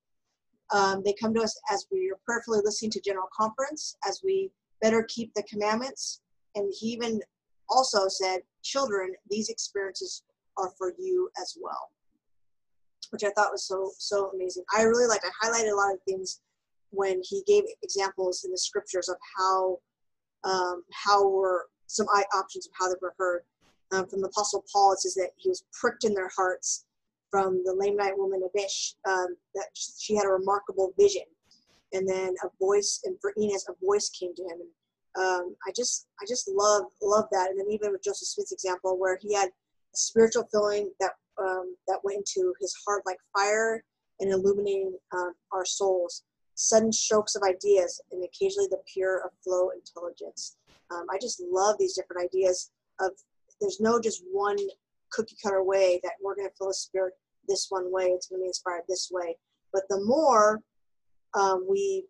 Um, 0.72 1.02
they 1.04 1.14
come 1.20 1.32
to 1.34 1.42
us 1.42 1.58
as 1.72 1.86
we 1.92 2.10
are 2.10 2.18
prayerfully 2.24 2.60
listening 2.64 2.90
to 2.92 3.00
General 3.00 3.28
Conference, 3.36 3.96
as 4.06 4.20
we 4.24 4.50
better 4.82 5.04
keep 5.04 5.32
the 5.34 5.42
commandments. 5.44 6.20
And 6.54 6.72
he 6.78 6.88
even 6.88 7.20
also 7.68 8.08
said, 8.08 8.40
Children, 8.62 9.14
these 9.30 9.48
experiences 9.48 10.24
are 10.56 10.72
for 10.76 10.92
you 10.98 11.30
as 11.40 11.56
well, 11.60 11.90
which 13.10 13.22
I 13.22 13.30
thought 13.30 13.52
was 13.52 13.64
so, 13.64 13.92
so 13.98 14.30
amazing. 14.34 14.64
I 14.76 14.82
really 14.82 15.06
liked, 15.06 15.24
I 15.24 15.46
highlighted 15.46 15.72
a 15.72 15.76
lot 15.76 15.94
of 15.94 16.00
things 16.02 16.40
when 16.90 17.20
he 17.22 17.42
gave 17.46 17.64
examples 17.82 18.44
in 18.44 18.50
the 18.50 18.58
scriptures 18.58 19.08
of 19.08 19.16
how 19.36 19.78
um, 20.44 20.82
how 20.92 21.28
were 21.28 21.66
some 21.86 22.06
options 22.06 22.66
of 22.66 22.72
how 22.78 22.88
they 22.88 22.94
were 23.00 23.14
heard. 23.18 23.42
Um, 23.92 24.06
from 24.08 24.20
the 24.20 24.28
Apostle 24.28 24.64
Paul, 24.72 24.92
it 24.92 25.00
says 25.00 25.14
that 25.14 25.30
he 25.36 25.48
was 25.48 25.64
pricked 25.72 26.04
in 26.04 26.14
their 26.14 26.30
hearts. 26.36 26.85
From 27.36 27.62
the 27.64 27.74
Lamanite 27.74 28.16
woman 28.16 28.40
Abish, 28.48 28.94
um, 29.06 29.36
that 29.54 29.68
she 29.74 30.16
had 30.16 30.24
a 30.24 30.30
remarkable 30.30 30.94
vision, 30.98 31.24
and 31.92 32.08
then 32.08 32.34
a 32.42 32.48
voice, 32.58 33.02
and 33.04 33.14
for 33.20 33.34
Enos, 33.38 33.68
a 33.68 33.74
voice 33.84 34.08
came 34.08 34.34
to 34.34 34.42
him. 34.42 34.58
And 34.62 35.22
um, 35.22 35.56
I 35.68 35.70
just, 35.76 36.06
I 36.22 36.24
just 36.26 36.48
love, 36.48 36.84
love 37.02 37.26
that. 37.32 37.50
And 37.50 37.60
then 37.60 37.70
even 37.70 37.92
with 37.92 38.02
Joseph 38.02 38.28
Smith's 38.28 38.52
example, 38.52 38.98
where 38.98 39.18
he 39.20 39.34
had 39.34 39.48
a 39.48 39.96
spiritual 39.96 40.48
feeling 40.50 40.90
that 40.98 41.12
um, 41.38 41.76
that 41.88 42.00
went 42.04 42.16
into 42.16 42.54
his 42.58 42.74
heart 42.86 43.02
like 43.04 43.18
fire 43.36 43.84
and 44.20 44.32
illuminating 44.32 44.96
um, 45.12 45.34
our 45.52 45.66
souls 45.66 46.22
sudden 46.54 46.90
strokes 46.90 47.36
of 47.36 47.42
ideas, 47.42 48.00
and 48.12 48.24
occasionally 48.24 48.68
the 48.70 48.80
pure 48.92 49.18
of 49.26 49.30
flow 49.44 49.68
intelligence. 49.76 50.56
Um, 50.90 51.04
I 51.12 51.18
just 51.20 51.42
love 51.52 51.76
these 51.78 51.94
different 51.94 52.24
ideas 52.24 52.70
of 52.98 53.10
there's 53.60 53.78
no 53.78 54.00
just 54.00 54.22
one 54.32 54.56
cookie 55.10 55.36
cutter 55.42 55.62
way 55.62 56.00
that 56.02 56.12
we're 56.22 56.34
going 56.34 56.48
to 56.48 56.54
fill 56.56 56.70
a 56.70 56.74
spirit 56.74 57.12
this 57.48 57.66
one 57.68 57.92
way, 57.92 58.06
it's 58.06 58.28
going 58.28 58.40
to 58.40 58.44
be 58.44 58.48
inspired 58.48 58.82
this 58.88 59.08
way. 59.12 59.36
But 59.72 59.82
the 59.88 60.00
more 60.00 60.62
um, 61.34 61.66
we, 61.68 62.04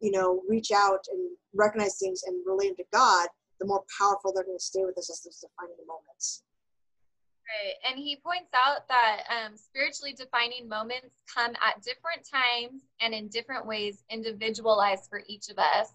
you 0.00 0.10
know, 0.10 0.42
reach 0.48 0.72
out 0.72 1.00
and 1.12 1.30
recognize 1.54 1.98
things 1.98 2.22
and 2.26 2.44
relate 2.46 2.68
them 2.68 2.76
to 2.76 2.84
God, 2.92 3.28
the 3.60 3.66
more 3.66 3.84
powerful 3.98 4.32
they're 4.32 4.44
going 4.44 4.58
to 4.58 4.62
stay 4.62 4.84
with 4.84 4.98
us 4.98 5.10
as 5.10 5.20
those 5.22 5.40
defining 5.40 5.86
moments. 5.86 6.42
Right. 7.46 7.74
And 7.88 7.98
he 7.98 8.16
points 8.16 8.50
out 8.54 8.88
that 8.88 9.22
um, 9.30 9.56
spiritually 9.56 10.12
defining 10.12 10.68
moments 10.68 11.22
come 11.32 11.52
at 11.62 11.82
different 11.82 12.26
times 12.26 12.82
and 13.00 13.14
in 13.14 13.28
different 13.28 13.66
ways, 13.66 14.02
individualized 14.10 15.08
for 15.08 15.22
each 15.28 15.48
of 15.48 15.58
us. 15.58 15.94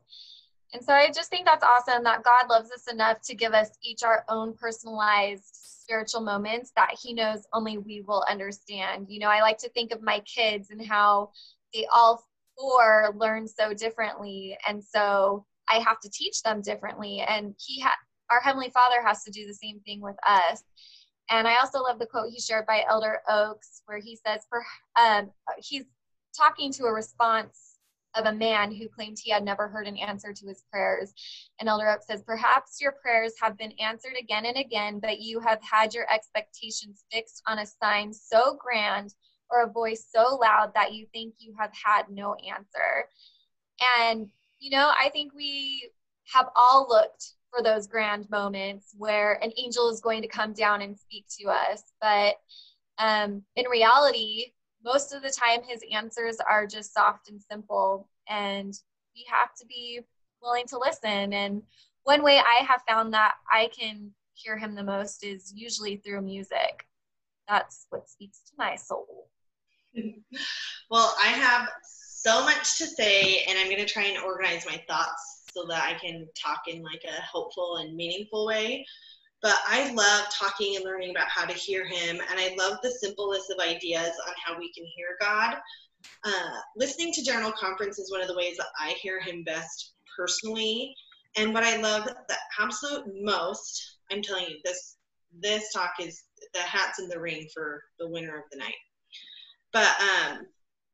And 0.73 0.83
so 0.83 0.93
I 0.93 1.11
just 1.11 1.29
think 1.29 1.45
that's 1.45 1.65
awesome 1.65 2.03
that 2.03 2.23
God 2.23 2.49
loves 2.49 2.71
us 2.71 2.91
enough 2.91 3.21
to 3.23 3.35
give 3.35 3.53
us 3.53 3.69
each 3.83 4.03
our 4.03 4.23
own 4.29 4.53
personalized 4.53 5.43
spiritual 5.53 6.21
moments 6.21 6.71
that 6.75 6.95
He 7.01 7.13
knows 7.13 7.45
only 7.53 7.77
we 7.77 8.01
will 8.01 8.23
understand. 8.29 9.07
You 9.09 9.19
know, 9.19 9.27
I 9.27 9.41
like 9.41 9.57
to 9.59 9.69
think 9.69 9.91
of 9.91 10.01
my 10.01 10.21
kids 10.21 10.69
and 10.69 10.85
how 10.85 11.31
they 11.73 11.85
all 11.93 12.23
four 12.57 13.13
learn 13.17 13.47
so 13.47 13.73
differently. 13.73 14.57
And 14.67 14.81
so 14.81 15.45
I 15.69 15.79
have 15.79 15.99
to 16.01 16.09
teach 16.09 16.41
them 16.41 16.61
differently. 16.61 17.19
And 17.19 17.53
He 17.59 17.81
ha- 17.81 17.95
our 18.29 18.39
Heavenly 18.39 18.69
Father 18.69 19.05
has 19.05 19.23
to 19.25 19.31
do 19.31 19.45
the 19.45 19.53
same 19.53 19.81
thing 19.81 19.99
with 19.99 20.15
us. 20.25 20.63
And 21.29 21.47
I 21.47 21.59
also 21.59 21.81
love 21.81 21.99
the 21.99 22.05
quote 22.05 22.29
he 22.29 22.39
shared 22.39 22.65
by 22.65 22.83
Elder 22.89 23.19
Oaks, 23.29 23.81
where 23.85 23.99
he 23.99 24.17
says, 24.17 24.41
for, 24.49 24.63
um, 24.97 25.31
he's 25.57 25.85
talking 26.35 26.71
to 26.73 26.83
a 26.83 26.91
response 26.91 27.70
of 28.15 28.25
a 28.25 28.33
man 28.33 28.73
who 28.73 28.89
claimed 28.89 29.17
he 29.19 29.31
had 29.31 29.43
never 29.43 29.67
heard 29.67 29.87
an 29.87 29.97
answer 29.97 30.33
to 30.33 30.47
his 30.47 30.63
prayers. 30.71 31.13
And 31.59 31.69
Elder 31.69 31.89
Oaks 31.89 32.07
says, 32.07 32.23
Perhaps 32.23 32.81
your 32.81 32.93
prayers 32.93 33.33
have 33.41 33.57
been 33.57 33.73
answered 33.73 34.15
again 34.19 34.45
and 34.45 34.57
again, 34.57 34.99
but 34.99 35.19
you 35.19 35.39
have 35.39 35.59
had 35.61 35.93
your 35.93 36.11
expectations 36.11 37.05
fixed 37.11 37.41
on 37.47 37.59
a 37.59 37.65
sign 37.65 38.13
so 38.13 38.57
grand 38.59 39.13
or 39.49 39.63
a 39.63 39.71
voice 39.71 40.07
so 40.13 40.37
loud 40.41 40.71
that 40.75 40.93
you 40.93 41.05
think 41.13 41.35
you 41.37 41.53
have 41.59 41.71
had 41.73 42.03
no 42.09 42.35
answer. 42.35 43.07
And, 43.99 44.27
you 44.59 44.71
know, 44.71 44.91
I 44.99 45.09
think 45.09 45.33
we 45.33 45.89
have 46.33 46.47
all 46.55 46.87
looked 46.89 47.33
for 47.49 47.61
those 47.61 47.87
grand 47.87 48.29
moments 48.29 48.95
where 48.97 49.33
an 49.43 49.51
angel 49.57 49.89
is 49.89 49.99
going 49.99 50.21
to 50.21 50.27
come 50.27 50.53
down 50.53 50.81
and 50.81 50.97
speak 50.97 51.25
to 51.39 51.49
us. 51.49 51.83
But 51.99 52.35
um, 52.97 53.43
in 53.55 53.65
reality, 53.69 54.53
most 54.83 55.13
of 55.13 55.21
the 55.21 55.29
time, 55.29 55.61
his 55.63 55.83
answers 55.93 56.37
are 56.37 56.65
just 56.65 56.93
soft 56.93 57.29
and 57.29 57.41
simple, 57.41 58.07
and 58.27 58.73
we 59.15 59.25
have 59.29 59.53
to 59.55 59.65
be 59.65 60.01
willing 60.41 60.65
to 60.67 60.79
listen. 60.79 61.33
And 61.33 61.61
one 62.03 62.23
way 62.23 62.39
I 62.39 62.63
have 62.63 62.81
found 62.87 63.13
that 63.13 63.33
I 63.51 63.69
can 63.77 64.11
hear 64.33 64.57
him 64.57 64.75
the 64.75 64.83
most 64.83 65.23
is 65.23 65.53
usually 65.55 65.97
through 65.97 66.21
music. 66.21 66.85
That's 67.47 67.85
what 67.89 68.09
speaks 68.09 68.39
to 68.47 68.53
my 68.57 68.75
soul. 68.75 69.27
well, 70.89 71.15
I 71.21 71.27
have 71.27 71.69
so 71.83 72.43
much 72.43 72.77
to 72.77 72.85
say, 72.85 73.43
and 73.47 73.57
I'm 73.57 73.67
going 73.67 73.85
to 73.85 73.91
try 73.91 74.03
and 74.03 74.23
organize 74.23 74.65
my 74.65 74.81
thoughts 74.87 75.43
so 75.53 75.65
that 75.67 75.83
I 75.83 75.99
can 75.99 76.27
talk 76.35 76.61
in 76.67 76.81
like 76.81 77.03
a 77.07 77.21
helpful 77.21 77.77
and 77.77 77.95
meaningful 77.95 78.45
way. 78.45 78.85
But 79.41 79.55
I 79.67 79.91
love 79.93 80.25
talking 80.31 80.75
and 80.75 80.85
learning 80.85 81.11
about 81.11 81.27
how 81.27 81.45
to 81.45 81.53
hear 81.53 81.85
Him, 81.85 82.19
and 82.29 82.39
I 82.39 82.55
love 82.57 82.77
the 82.83 82.91
simplest 82.91 83.49
of 83.51 83.59
ideas 83.59 84.11
on 84.27 84.33
how 84.43 84.57
we 84.57 84.71
can 84.73 84.85
hear 84.95 85.17
God. 85.19 85.55
Uh, 86.23 86.59
listening 86.75 87.11
to 87.13 87.23
General 87.23 87.51
Conference 87.51 87.97
is 87.97 88.11
one 88.11 88.21
of 88.21 88.27
the 88.27 88.35
ways 88.35 88.57
that 88.57 88.67
I 88.79 88.95
hear 89.01 89.19
Him 89.19 89.43
best 89.43 89.93
personally. 90.15 90.95
And 91.37 91.53
what 91.53 91.63
I 91.63 91.77
love 91.77 92.05
the 92.05 92.35
absolute 92.59 93.05
most, 93.21 93.97
I'm 94.11 94.21
telling 94.21 94.45
you, 94.45 94.57
this 94.63 94.97
this 95.39 95.71
talk 95.71 95.93
is 95.99 96.23
the 96.53 96.59
hats 96.59 96.99
in 96.99 97.07
the 97.07 97.19
ring 97.19 97.47
for 97.53 97.81
the 97.99 98.09
winner 98.09 98.37
of 98.37 98.43
the 98.51 98.57
night. 98.57 98.75
But 99.71 99.89
um, 100.01 100.45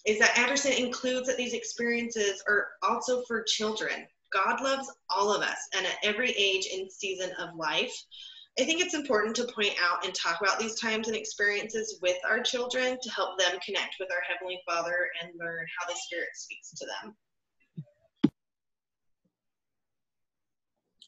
is 0.06 0.20
that 0.20 0.38
Andersen 0.38 0.74
includes 0.74 1.28
that 1.28 1.38
these 1.38 1.54
experiences 1.54 2.44
are 2.48 2.68
also 2.84 3.24
for 3.28 3.44
children. 3.44 4.06
God 4.32 4.62
loves 4.62 4.92
all 5.10 5.34
of 5.34 5.42
us 5.42 5.58
and 5.76 5.86
at 5.86 5.98
every 6.04 6.32
age 6.32 6.68
and 6.74 6.92
season 6.92 7.32
of 7.40 7.56
life. 7.56 7.94
I 8.60 8.64
think 8.64 8.82
it's 8.82 8.96
important 8.96 9.36
to 9.36 9.44
point 9.54 9.76
out 9.84 10.04
and 10.04 10.14
talk 10.16 10.42
about 10.42 10.58
these 10.58 10.80
times 10.80 11.08
and 11.08 11.16
experiences 11.16 12.00
with 12.02 12.18
our 12.28 12.42
children 12.42 12.98
to 13.02 13.10
help 13.12 13.38
them 13.38 13.60
connect 13.64 13.98
with 14.00 14.10
our 14.12 14.22
Heavenly 14.28 14.60
Father 14.68 15.10
and 15.22 15.32
learn 15.40 15.66
how 15.80 15.88
the 15.88 15.96
Spirit 15.96 16.30
speaks 16.34 16.72
to 16.74 16.88
them. 16.88 17.16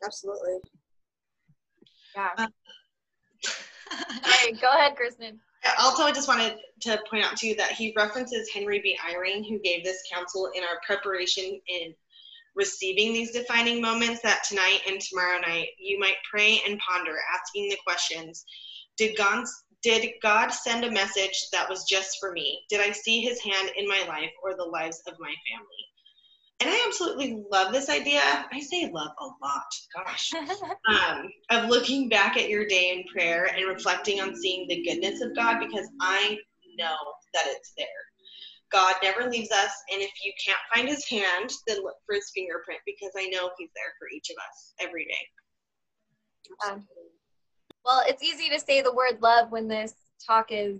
Absolutely. 0.03 0.57
Yeah. 2.15 2.47
Uh, 3.91 4.51
go 4.61 4.69
ahead, 4.69 4.95
Kristen. 4.95 5.39
Also, 5.79 6.03
I 6.03 6.11
just 6.11 6.27
wanted 6.27 6.57
to 6.81 6.99
point 7.09 7.25
out 7.25 7.35
to 7.37 7.47
you 7.47 7.55
that 7.55 7.71
he 7.71 7.91
references 7.97 8.47
Henry 8.53 8.79
B. 8.81 8.95
Eyring, 9.03 9.49
who 9.49 9.57
gave 9.57 9.83
this 9.83 10.03
counsel 10.13 10.51
in 10.53 10.63
our 10.63 10.79
preparation 10.85 11.59
in 11.67 11.95
receiving 12.59 13.13
these 13.13 13.31
defining 13.31 13.81
moments 13.81 14.21
that 14.21 14.43
tonight 14.43 14.81
and 14.87 14.99
tomorrow 14.99 15.39
night 15.39 15.69
you 15.79 15.97
might 15.97 16.17
pray 16.29 16.61
and 16.67 16.77
ponder, 16.79 17.17
asking 17.33 17.69
the 17.69 17.77
questions 17.87 18.45
Did 18.97 19.17
God, 19.17 19.45
did 19.81 20.09
God 20.21 20.49
send 20.49 20.83
a 20.83 20.91
message 20.91 21.47
that 21.53 21.69
was 21.69 21.85
just 21.89 22.17
for 22.19 22.33
me? 22.33 22.59
Did 22.69 22.81
I 22.81 22.91
see 22.91 23.21
his 23.21 23.41
hand 23.41 23.71
in 23.77 23.87
my 23.87 24.03
life 24.07 24.31
or 24.43 24.55
the 24.55 24.65
lives 24.65 25.01
of 25.07 25.15
my 25.19 25.33
family? 25.49 25.85
And 26.61 26.69
I 26.69 26.85
absolutely 26.85 27.41
love 27.49 27.71
this 27.71 27.89
idea. 27.89 28.21
I 28.51 28.59
say 28.59 28.91
love 28.93 29.11
a 29.21 29.25
lot, 29.41 29.63
gosh, 29.95 30.33
um, 30.89 31.29
of 31.49 31.69
looking 31.69 32.09
back 32.09 32.35
at 32.35 32.49
your 32.49 32.67
day 32.67 32.91
in 32.91 33.05
prayer 33.13 33.49
and 33.55 33.65
reflecting 33.65 34.19
on 34.19 34.35
seeing 34.35 34.67
the 34.67 34.83
goodness 34.83 35.21
of 35.21 35.33
God 35.37 35.59
because 35.59 35.87
I 36.01 36.37
know 36.77 36.97
that 37.33 37.45
it's 37.47 37.71
there. 37.77 37.87
God 38.71 38.95
never 39.01 39.29
leaves 39.29 39.51
us, 39.51 39.71
and 39.91 40.01
if 40.01 40.11
you 40.23 40.31
can't 40.43 40.59
find 40.73 40.87
his 40.87 41.07
hand, 41.07 41.51
then 41.67 41.83
look 41.83 41.95
for 42.05 42.15
his 42.15 42.31
fingerprint 42.33 42.79
because 42.85 43.11
I 43.17 43.27
know 43.27 43.49
he's 43.57 43.69
there 43.75 43.93
for 43.97 44.07
each 44.15 44.29
of 44.29 44.35
us 44.37 44.73
every 44.79 45.05
day. 45.05 46.69
Um, 46.69 46.87
well, 47.85 48.03
it's 48.07 48.23
easy 48.23 48.49
to 48.49 48.59
say 48.59 48.81
the 48.81 48.93
word 48.93 49.21
love 49.21 49.51
when 49.51 49.67
this 49.67 49.93
talk 50.25 50.47
is 50.51 50.79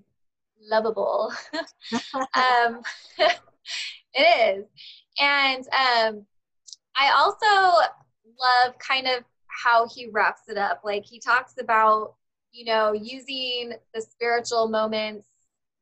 lovable. 0.61 1.33
um, 2.13 2.81
it 4.13 4.57
is. 4.57 4.65
And 5.19 5.65
um, 5.67 6.25
I 6.95 7.11
also 7.15 7.89
love 8.39 8.77
kind 8.79 9.07
of 9.07 9.23
how 9.47 9.87
he 9.87 10.07
wraps 10.07 10.43
it 10.47 10.57
up. 10.57 10.81
Like 10.83 11.05
he 11.05 11.19
talks 11.19 11.53
about, 11.59 12.15
you 12.51 12.65
know, 12.65 12.93
using 12.93 13.73
the 13.93 14.01
spiritual 14.01 14.67
moments 14.67 15.27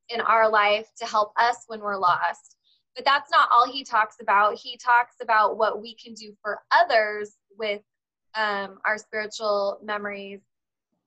in 0.09 0.21
our 0.21 0.49
life 0.49 0.89
to 0.97 1.05
help 1.05 1.31
us 1.37 1.63
when 1.67 1.79
we're 1.79 1.97
lost. 1.97 2.57
But 2.95 3.05
that's 3.05 3.29
not 3.29 3.49
all 3.51 3.71
he 3.71 3.83
talks 3.83 4.17
about. 4.21 4.57
He 4.57 4.77
talks 4.77 5.15
about 5.21 5.57
what 5.57 5.81
we 5.81 5.95
can 5.95 6.13
do 6.13 6.33
for 6.41 6.61
others 6.71 7.37
with 7.57 7.81
um, 8.35 8.79
our 8.85 8.97
spiritual 8.97 9.79
memories. 9.83 10.39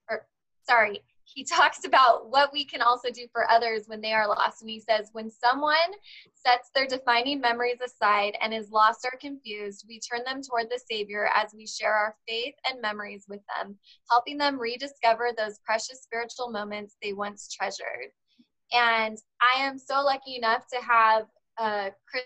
Or, 0.08 0.26
sorry, 0.62 1.02
he 1.24 1.44
talks 1.58 1.84
about 1.84 2.30
what 2.30 2.52
we 2.52 2.64
can 2.64 2.82
also 2.82 3.10
do 3.10 3.26
for 3.32 3.50
others 3.50 3.84
when 3.86 4.00
they 4.00 4.12
are 4.12 4.28
lost. 4.28 4.62
And 4.62 4.70
he 4.70 4.80
says, 4.80 5.10
when 5.12 5.30
someone 5.30 5.76
sets 6.34 6.70
their 6.74 6.86
defining 6.86 7.40
memories 7.40 7.80
aside 7.84 8.36
and 8.40 8.54
is 8.54 8.70
lost 8.70 9.04
or 9.04 9.18
confused, 9.18 9.84
we 9.88 10.00
turn 10.00 10.20
them 10.24 10.42
toward 10.42 10.68
the 10.70 10.80
Savior 10.90 11.28
as 11.34 11.54
we 11.54 11.66
share 11.66 11.94
our 11.94 12.14
faith 12.28 12.54
and 12.68 12.80
memories 12.80 13.26
with 13.28 13.40
them, 13.56 13.76
helping 14.10 14.38
them 14.38 14.58
rediscover 14.58 15.30
those 15.36 15.58
precious 15.64 16.02
spiritual 16.02 16.50
moments 16.50 16.96
they 17.02 17.12
once 17.12 17.48
treasured. 17.52 18.12
And 18.72 19.18
I 19.40 19.62
am 19.62 19.78
so 19.78 20.00
lucky 20.02 20.36
enough 20.36 20.64
to 20.72 20.80
have 20.80 21.26
uh, 21.58 21.90
Chris 22.08 22.24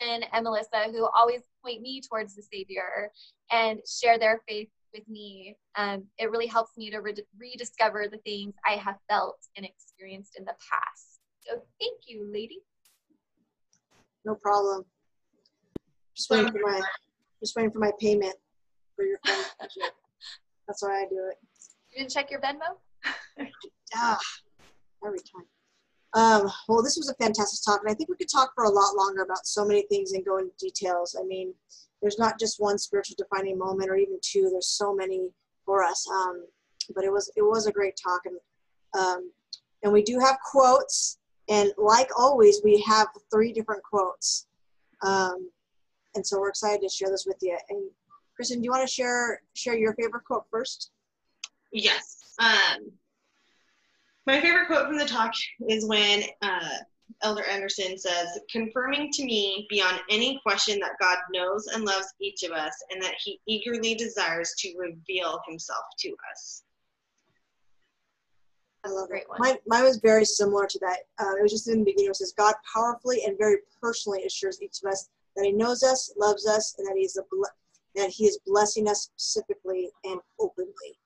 and 0.00 0.24
Melissa 0.42 0.90
who 0.90 1.08
always 1.16 1.42
point 1.64 1.82
me 1.82 2.00
towards 2.00 2.34
the 2.34 2.42
Savior 2.42 3.10
and 3.50 3.80
share 3.86 4.18
their 4.18 4.40
faith 4.48 4.68
with 4.94 5.08
me. 5.08 5.56
Um, 5.76 6.04
it 6.18 6.30
really 6.30 6.46
helps 6.46 6.76
me 6.76 6.90
to 6.90 6.98
re- 6.98 7.14
rediscover 7.38 8.06
the 8.10 8.18
things 8.18 8.54
I 8.66 8.72
have 8.72 8.96
felt 9.08 9.38
and 9.56 9.66
experienced 9.66 10.36
in 10.38 10.44
the 10.44 10.54
past. 10.70 11.20
So 11.46 11.62
thank 11.80 12.00
you, 12.06 12.28
lady. 12.32 12.60
No 14.24 14.34
problem. 14.34 14.84
Just 16.14 16.30
waiting 16.30 16.50
for 16.50 16.60
my 16.62 16.80
just 17.40 17.54
waiting 17.54 17.70
for 17.70 17.78
my 17.78 17.92
payment 18.00 18.34
for 18.96 19.04
your 19.04 19.18
phone. 19.24 19.44
That's 20.66 20.82
why 20.82 21.02
I 21.02 21.06
do 21.08 21.30
it. 21.30 21.38
You 21.90 21.98
didn't 21.98 22.10
check 22.10 22.30
your 22.30 22.40
Venmo? 22.40 22.76
Ah, 23.94 24.18
every 25.04 25.18
time. 25.18 25.46
Um, 26.14 26.50
well, 26.68 26.82
this 26.82 26.96
was 26.96 27.10
a 27.10 27.14
fantastic 27.22 27.60
talk, 27.64 27.80
and 27.82 27.90
I 27.90 27.94
think 27.94 28.08
we 28.08 28.16
could 28.16 28.30
talk 28.30 28.52
for 28.54 28.64
a 28.64 28.70
lot 28.70 28.96
longer 28.96 29.22
about 29.22 29.46
so 29.46 29.64
many 29.64 29.82
things 29.82 30.12
and 30.12 30.24
go 30.24 30.38
into 30.38 30.52
details. 30.58 31.16
I 31.20 31.24
mean, 31.24 31.52
there's 32.00 32.18
not 32.18 32.38
just 32.38 32.60
one 32.60 32.78
spiritual 32.78 33.16
defining 33.18 33.58
moment 33.58 33.90
or 33.90 33.96
even 33.96 34.18
two. 34.22 34.48
There's 34.50 34.68
so 34.68 34.94
many 34.94 35.30
for 35.64 35.84
us. 35.84 36.08
Um, 36.10 36.46
but 36.94 37.04
it 37.04 37.12
was 37.12 37.30
it 37.36 37.42
was 37.42 37.66
a 37.66 37.72
great 37.72 37.98
talk, 38.02 38.22
and 38.24 38.36
um, 38.98 39.30
and 39.82 39.92
we 39.92 40.02
do 40.02 40.18
have 40.18 40.38
quotes, 40.40 41.18
and 41.48 41.72
like 41.76 42.08
always, 42.18 42.60
we 42.64 42.80
have 42.82 43.08
three 43.32 43.52
different 43.52 43.82
quotes, 43.82 44.46
um, 45.02 45.50
and 46.14 46.26
so 46.26 46.40
we're 46.40 46.48
excited 46.48 46.80
to 46.82 46.88
share 46.88 47.10
this 47.10 47.26
with 47.26 47.36
you. 47.42 47.58
And 47.68 47.90
Kristen, 48.34 48.60
do 48.60 48.64
you 48.64 48.70
want 48.70 48.86
to 48.86 48.92
share 48.92 49.42
share 49.54 49.76
your 49.76 49.94
favorite 49.94 50.24
quote 50.24 50.44
first? 50.50 50.90
Yes. 51.72 52.16
Um, 52.38 52.90
my 54.28 54.42
favorite 54.42 54.66
quote 54.66 54.86
from 54.86 54.98
the 54.98 55.06
talk 55.06 55.32
is 55.70 55.86
when 55.86 56.22
uh, 56.42 56.76
Elder 57.22 57.44
Andersen 57.44 57.96
says, 57.96 58.38
confirming 58.52 59.10
to 59.10 59.24
me 59.24 59.66
beyond 59.70 60.00
any 60.10 60.38
question 60.42 60.78
that 60.80 60.98
God 61.00 61.16
knows 61.32 61.66
and 61.68 61.82
loves 61.82 62.12
each 62.20 62.42
of 62.42 62.52
us 62.52 62.74
and 62.90 63.02
that 63.02 63.14
he 63.24 63.40
eagerly 63.46 63.94
desires 63.94 64.52
to 64.58 64.74
reveal 64.76 65.40
himself 65.48 65.82
to 66.00 66.14
us. 66.30 66.62
I 68.84 68.90
love 68.90 69.08
it. 69.12 69.24
Mine, 69.38 69.56
mine 69.66 69.84
was 69.84 69.96
very 69.96 70.26
similar 70.26 70.66
to 70.66 70.78
that. 70.80 70.98
Uh, 71.18 71.36
it 71.38 71.42
was 71.42 71.50
just 71.50 71.66
in 71.66 71.78
the 71.78 71.84
beginning. 71.86 72.10
It 72.10 72.16
says, 72.16 72.34
God 72.36 72.54
powerfully 72.70 73.22
and 73.26 73.38
very 73.38 73.56
personally 73.80 74.24
assures 74.24 74.60
each 74.60 74.80
of 74.84 74.92
us 74.92 75.08
that 75.36 75.46
he 75.46 75.52
knows 75.52 75.82
us, 75.82 76.12
loves 76.18 76.46
us, 76.46 76.74
and 76.76 76.86
that, 76.86 76.96
he's 76.98 77.16
a 77.16 77.22
that 77.94 78.10
he 78.10 78.26
is 78.26 78.38
blessing 78.46 78.88
us 78.88 79.08
specifically 79.16 79.88
and 80.04 80.20
openly. 80.38 80.98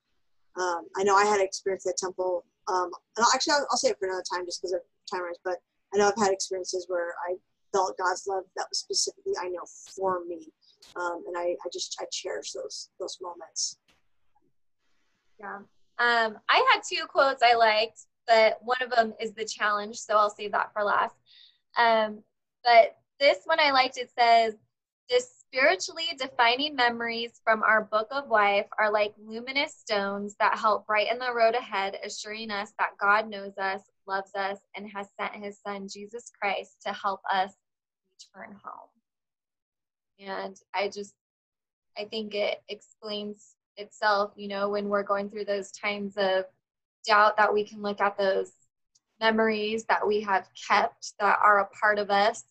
Um, 0.61 0.89
I 0.97 1.05
know 1.05 1.15
I 1.15 1.25
had 1.25 1.41
experience 1.41 1.87
at 1.87 1.97
Temple. 1.97 2.45
Um, 2.69 2.91
and 3.17 3.25
I'll, 3.25 3.33
actually, 3.35 3.55
I'll, 3.55 3.67
I'll, 3.71 3.77
say 3.77 3.89
it 3.89 3.99
for 3.99 4.07
another 4.07 4.23
time 4.33 4.45
just 4.47 4.63
because 4.63 4.73
of 4.73 4.81
timers, 5.11 5.39
but 5.45 5.59
I 5.93 5.99
know 5.99 6.09
I've 6.09 6.23
had 6.23 6.33
experiences 6.33 6.87
where 6.89 7.15
I 7.29 7.35
felt 7.73 7.99
God's 7.99 8.25
love 8.29 8.45
that 8.57 8.67
was 8.71 8.79
specifically, 8.79 9.33
I 9.41 9.49
know, 9.49 9.65
for 9.97 10.25
me. 10.25 10.49
Um, 10.97 11.25
and 11.27 11.37
I, 11.37 11.43
I 11.43 11.69
just, 11.73 11.97
I 12.01 12.05
cherish 12.13 12.53
those, 12.53 12.91
those 13.01 13.19
moments. 13.21 13.79
Yeah. 15.41 15.59
Um, 15.99 16.39
I 16.49 16.67
had 16.73 16.83
two 16.89 17.05
quotes 17.07 17.43
I 17.43 17.55
liked, 17.55 18.01
but 18.27 18.59
one 18.63 18.81
of 18.81 18.91
them 18.91 19.15
is 19.21 19.33
the 19.33 19.45
challenge, 19.45 19.97
so 19.97 20.17
I'll 20.17 20.31
save 20.31 20.53
that 20.53 20.73
for 20.73 20.85
last. 20.85 21.17
Um, 21.77 22.23
but 22.65 22.97
this 23.19 23.39
one 23.45 23.59
I 23.61 23.71
liked, 23.73 23.99
it 23.99 24.11
says, 24.17 24.55
this 25.09 25.42
spiritually 25.53 26.07
defining 26.19 26.75
memories 26.75 27.41
from 27.45 27.63
our 27.63 27.85
book 27.85 28.09
of 28.11 28.29
life 28.31 28.67
are 28.79 28.91
like 28.91 29.13
luminous 29.23 29.75
stones 29.75 30.35
that 30.41 30.59
help 30.59 30.87
brighten 30.87 31.19
the 31.19 31.35
road 31.35 31.55
ahead, 31.55 31.99
assuring 32.03 32.51
us 32.51 32.73
that 32.79 32.97
God 32.99 33.29
knows 33.29 33.59
us, 33.59 33.83
loves 34.07 34.31
us, 34.35 34.59
and 34.75 34.89
has 34.91 35.09
sent 35.21 35.45
his 35.45 35.59
son, 35.61 35.89
Jesus 35.89 36.33
Christ, 36.41 36.77
to 36.87 36.93
help 36.93 37.21
us 37.31 37.53
return 38.35 38.57
home. 38.65 38.89
And 40.19 40.57
I 40.75 40.89
just, 40.89 41.15
I 41.99 42.05
think 42.05 42.35
it 42.35 42.63
explains 42.71 43.55
itself, 43.77 44.33
you 44.37 44.49
know, 44.49 44.71
when 44.71 44.89
we're 44.89 45.03
going 45.03 45.29
through 45.29 45.45
those 45.45 45.71
times 45.71 46.15
of 46.17 46.45
doubt, 47.07 47.37
that 47.37 47.53
we 47.53 47.65
can 47.65 47.83
look 47.83 48.01
at 48.01 48.17
those 48.17 48.53
memories 49.21 49.85
that 49.85 50.07
we 50.07 50.23
have 50.23 50.49
kept 50.69 51.13
that 51.21 51.39
are 51.43 51.61
a 51.61 51.69
part 51.79 51.99
of 51.99 52.11
us 52.11 52.43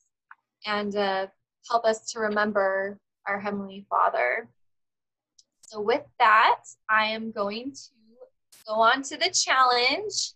and 0.67 0.95
uh, 0.95 1.25
help 1.69 1.85
us 1.85 2.11
to 2.11 2.19
remember 2.19 2.97
our 3.27 3.39
Heavenly 3.39 3.85
Father. 3.89 4.47
So, 5.61 5.79
with 5.81 6.03
that, 6.19 6.61
I 6.89 7.05
am 7.05 7.31
going 7.31 7.71
to 7.71 7.89
go 8.67 8.73
on 8.75 9.03
to 9.03 9.17
the 9.17 9.29
challenge. 9.29 10.33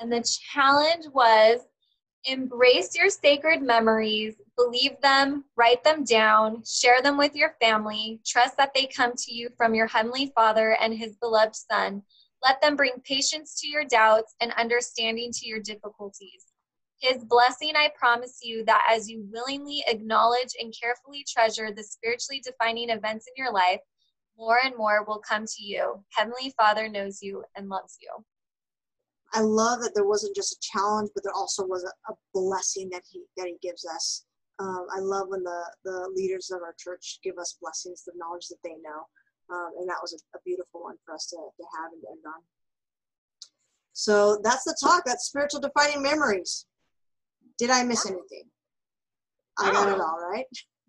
And 0.00 0.12
the 0.12 0.24
challenge 0.52 1.06
was 1.12 1.60
embrace 2.24 2.96
your 2.96 3.08
sacred 3.08 3.62
memories, 3.62 4.34
believe 4.56 5.00
them, 5.00 5.44
write 5.56 5.82
them 5.84 6.04
down, 6.04 6.62
share 6.64 7.02
them 7.02 7.16
with 7.16 7.34
your 7.34 7.54
family, 7.60 8.20
trust 8.24 8.56
that 8.56 8.72
they 8.74 8.86
come 8.86 9.12
to 9.16 9.34
you 9.34 9.48
from 9.56 9.74
your 9.74 9.86
Heavenly 9.86 10.32
Father 10.34 10.76
and 10.80 10.94
His 10.94 11.16
beloved 11.16 11.56
Son. 11.56 12.02
Let 12.42 12.60
them 12.60 12.76
bring 12.76 12.92
patience 13.04 13.60
to 13.60 13.68
your 13.68 13.84
doubts 13.84 14.34
and 14.40 14.52
understanding 14.52 15.30
to 15.32 15.46
your 15.46 15.60
difficulties. 15.60 16.51
His 17.02 17.24
blessing, 17.24 17.72
I 17.74 17.90
promise 17.98 18.38
you, 18.44 18.64
that 18.66 18.86
as 18.88 19.10
you 19.10 19.26
willingly 19.32 19.82
acknowledge 19.88 20.54
and 20.60 20.72
carefully 20.80 21.26
treasure 21.28 21.72
the 21.72 21.82
spiritually 21.82 22.40
defining 22.44 22.90
events 22.90 23.26
in 23.26 23.34
your 23.36 23.52
life, 23.52 23.80
more 24.38 24.60
and 24.64 24.76
more 24.76 25.04
will 25.04 25.18
come 25.18 25.44
to 25.44 25.64
you. 25.64 26.04
Heavenly 26.10 26.54
Father 26.56 26.88
knows 26.88 27.18
you 27.20 27.42
and 27.56 27.68
loves 27.68 27.98
you. 28.00 28.24
I 29.34 29.40
love 29.40 29.80
that 29.80 29.96
there 29.96 30.06
wasn't 30.06 30.36
just 30.36 30.52
a 30.52 30.60
challenge, 30.60 31.10
but 31.12 31.24
there 31.24 31.34
also 31.34 31.66
was 31.66 31.82
a, 31.82 32.12
a 32.12 32.16
blessing 32.32 32.88
that 32.90 33.02
he 33.10 33.24
that 33.36 33.48
he 33.48 33.56
gives 33.60 33.84
us. 33.84 34.24
Um, 34.60 34.86
I 34.94 35.00
love 35.00 35.26
when 35.28 35.42
the 35.42 35.62
the 35.84 36.08
leaders 36.14 36.52
of 36.52 36.62
our 36.62 36.74
church 36.78 37.18
give 37.24 37.36
us 37.36 37.58
blessings, 37.60 38.04
the 38.04 38.12
knowledge 38.14 38.46
that 38.48 38.62
they 38.62 38.76
know, 38.82 39.56
um, 39.56 39.72
and 39.80 39.88
that 39.88 39.98
was 40.00 40.12
a, 40.12 40.38
a, 40.38 40.40
beautiful 40.44 40.82
one 40.82 40.96
for 41.04 41.14
us 41.14 41.26
to, 41.30 41.36
to 41.36 41.64
have 41.76 41.92
and 41.92 42.02
to 42.02 42.08
end 42.10 42.20
on. 42.26 42.42
So 43.92 44.38
that's 44.44 44.64
the 44.64 44.76
talk. 44.80 45.04
That's 45.04 45.26
spiritual 45.26 45.60
defining 45.60 46.02
memories. 46.02 46.66
Did 47.58 47.70
I 47.70 47.82
miss 47.84 48.06
anything? 48.06 48.44
I 49.58 49.70
got 49.70 49.88
it 49.88 50.00
all 50.00 50.18
right. 50.30 50.46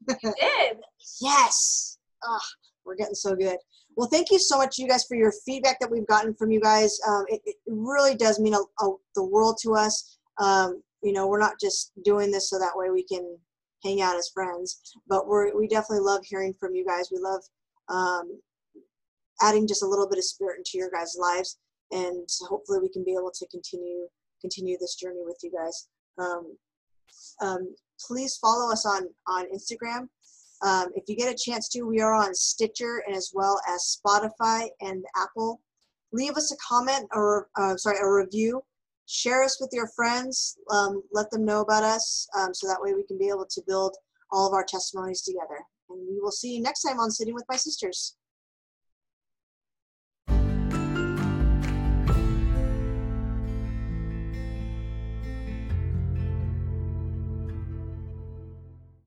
You 0.07 0.15
did. 0.39 0.77
yes. 1.21 1.97
Oh, 2.23 2.39
we're 2.85 2.95
getting 2.95 3.15
so 3.15 3.35
good. 3.35 3.57
Well, 3.95 4.07
thank 4.07 4.31
you 4.31 4.39
so 4.39 4.57
much, 4.57 4.77
you 4.77 4.87
guys, 4.87 5.05
for 5.05 5.15
your 5.15 5.33
feedback 5.45 5.79
that 5.79 5.91
we've 5.91 6.07
gotten 6.07 6.33
from 6.33 6.51
you 6.51 6.59
guys. 6.59 6.97
Um, 7.07 7.25
it, 7.27 7.41
it, 7.45 7.55
really 7.67 8.15
does 8.15 8.39
mean 8.39 8.53
a, 8.53 8.83
a, 8.83 8.93
the 9.15 9.23
world 9.23 9.59
to 9.63 9.75
us. 9.75 10.17
Um, 10.41 10.81
you 11.03 11.13
know, 11.13 11.27
we're 11.27 11.39
not 11.39 11.59
just 11.59 11.91
doing 12.03 12.31
this 12.31 12.49
so 12.49 12.57
that 12.57 12.75
way 12.75 12.89
we 12.89 13.03
can 13.03 13.37
hang 13.83 14.01
out 14.01 14.15
as 14.15 14.31
friends, 14.33 14.79
but 15.07 15.27
we're, 15.27 15.55
we 15.57 15.67
definitely 15.67 15.99
love 15.99 16.21
hearing 16.23 16.53
from 16.59 16.73
you 16.73 16.85
guys. 16.85 17.09
We 17.11 17.19
love 17.19 17.43
um, 17.89 18.39
adding 19.41 19.67
just 19.67 19.83
a 19.83 19.87
little 19.87 20.07
bit 20.07 20.17
of 20.17 20.23
spirit 20.23 20.57
into 20.57 20.77
your 20.77 20.89
guys' 20.89 21.17
lives, 21.19 21.57
and 21.91 22.27
hopefully 22.47 22.79
we 22.81 22.89
can 22.89 23.03
be 23.03 23.11
able 23.11 23.31
to 23.33 23.47
continue 23.47 24.07
continue 24.41 24.77
this 24.79 24.95
journey 24.95 25.21
with 25.23 25.37
you 25.41 25.51
guys. 25.51 25.87
Um, 26.17 26.57
um, 27.41 27.75
please 27.99 28.37
follow 28.37 28.71
us 28.71 28.85
on 28.85 29.07
on 29.27 29.45
Instagram. 29.53 30.07
Um, 30.63 30.91
if 30.95 31.03
you 31.07 31.15
get 31.15 31.33
a 31.33 31.37
chance 31.37 31.67
to, 31.69 31.83
we 31.83 31.99
are 31.99 32.13
on 32.13 32.33
Stitcher 32.33 33.03
and 33.05 33.15
as 33.15 33.31
well 33.33 33.59
as 33.67 33.99
Spotify 33.99 34.69
and 34.81 35.03
Apple. 35.15 35.59
Leave 36.13 36.37
us 36.37 36.53
a 36.53 36.57
comment 36.57 37.07
or 37.11 37.49
uh, 37.57 37.75
sorry 37.75 37.97
a 38.01 38.09
review. 38.09 38.63
Share 39.05 39.43
us 39.43 39.59
with 39.59 39.71
your 39.73 39.89
friends. 39.95 40.57
Um, 40.71 41.03
let 41.11 41.29
them 41.31 41.43
know 41.43 41.61
about 41.61 41.83
us 41.83 42.27
um, 42.37 42.53
so 42.53 42.67
that 42.67 42.81
way 42.81 42.93
we 42.93 43.03
can 43.03 43.17
be 43.17 43.27
able 43.27 43.45
to 43.49 43.61
build 43.67 43.97
all 44.31 44.47
of 44.47 44.53
our 44.53 44.63
testimonies 44.63 45.21
together. 45.21 45.59
And 45.89 46.07
we 46.09 46.21
will 46.21 46.31
see 46.31 46.55
you 46.55 46.61
next 46.61 46.83
time 46.83 46.99
on 46.99 47.11
Sitting 47.11 47.33
with 47.33 47.45
My 47.49 47.57
Sisters. 47.57 48.15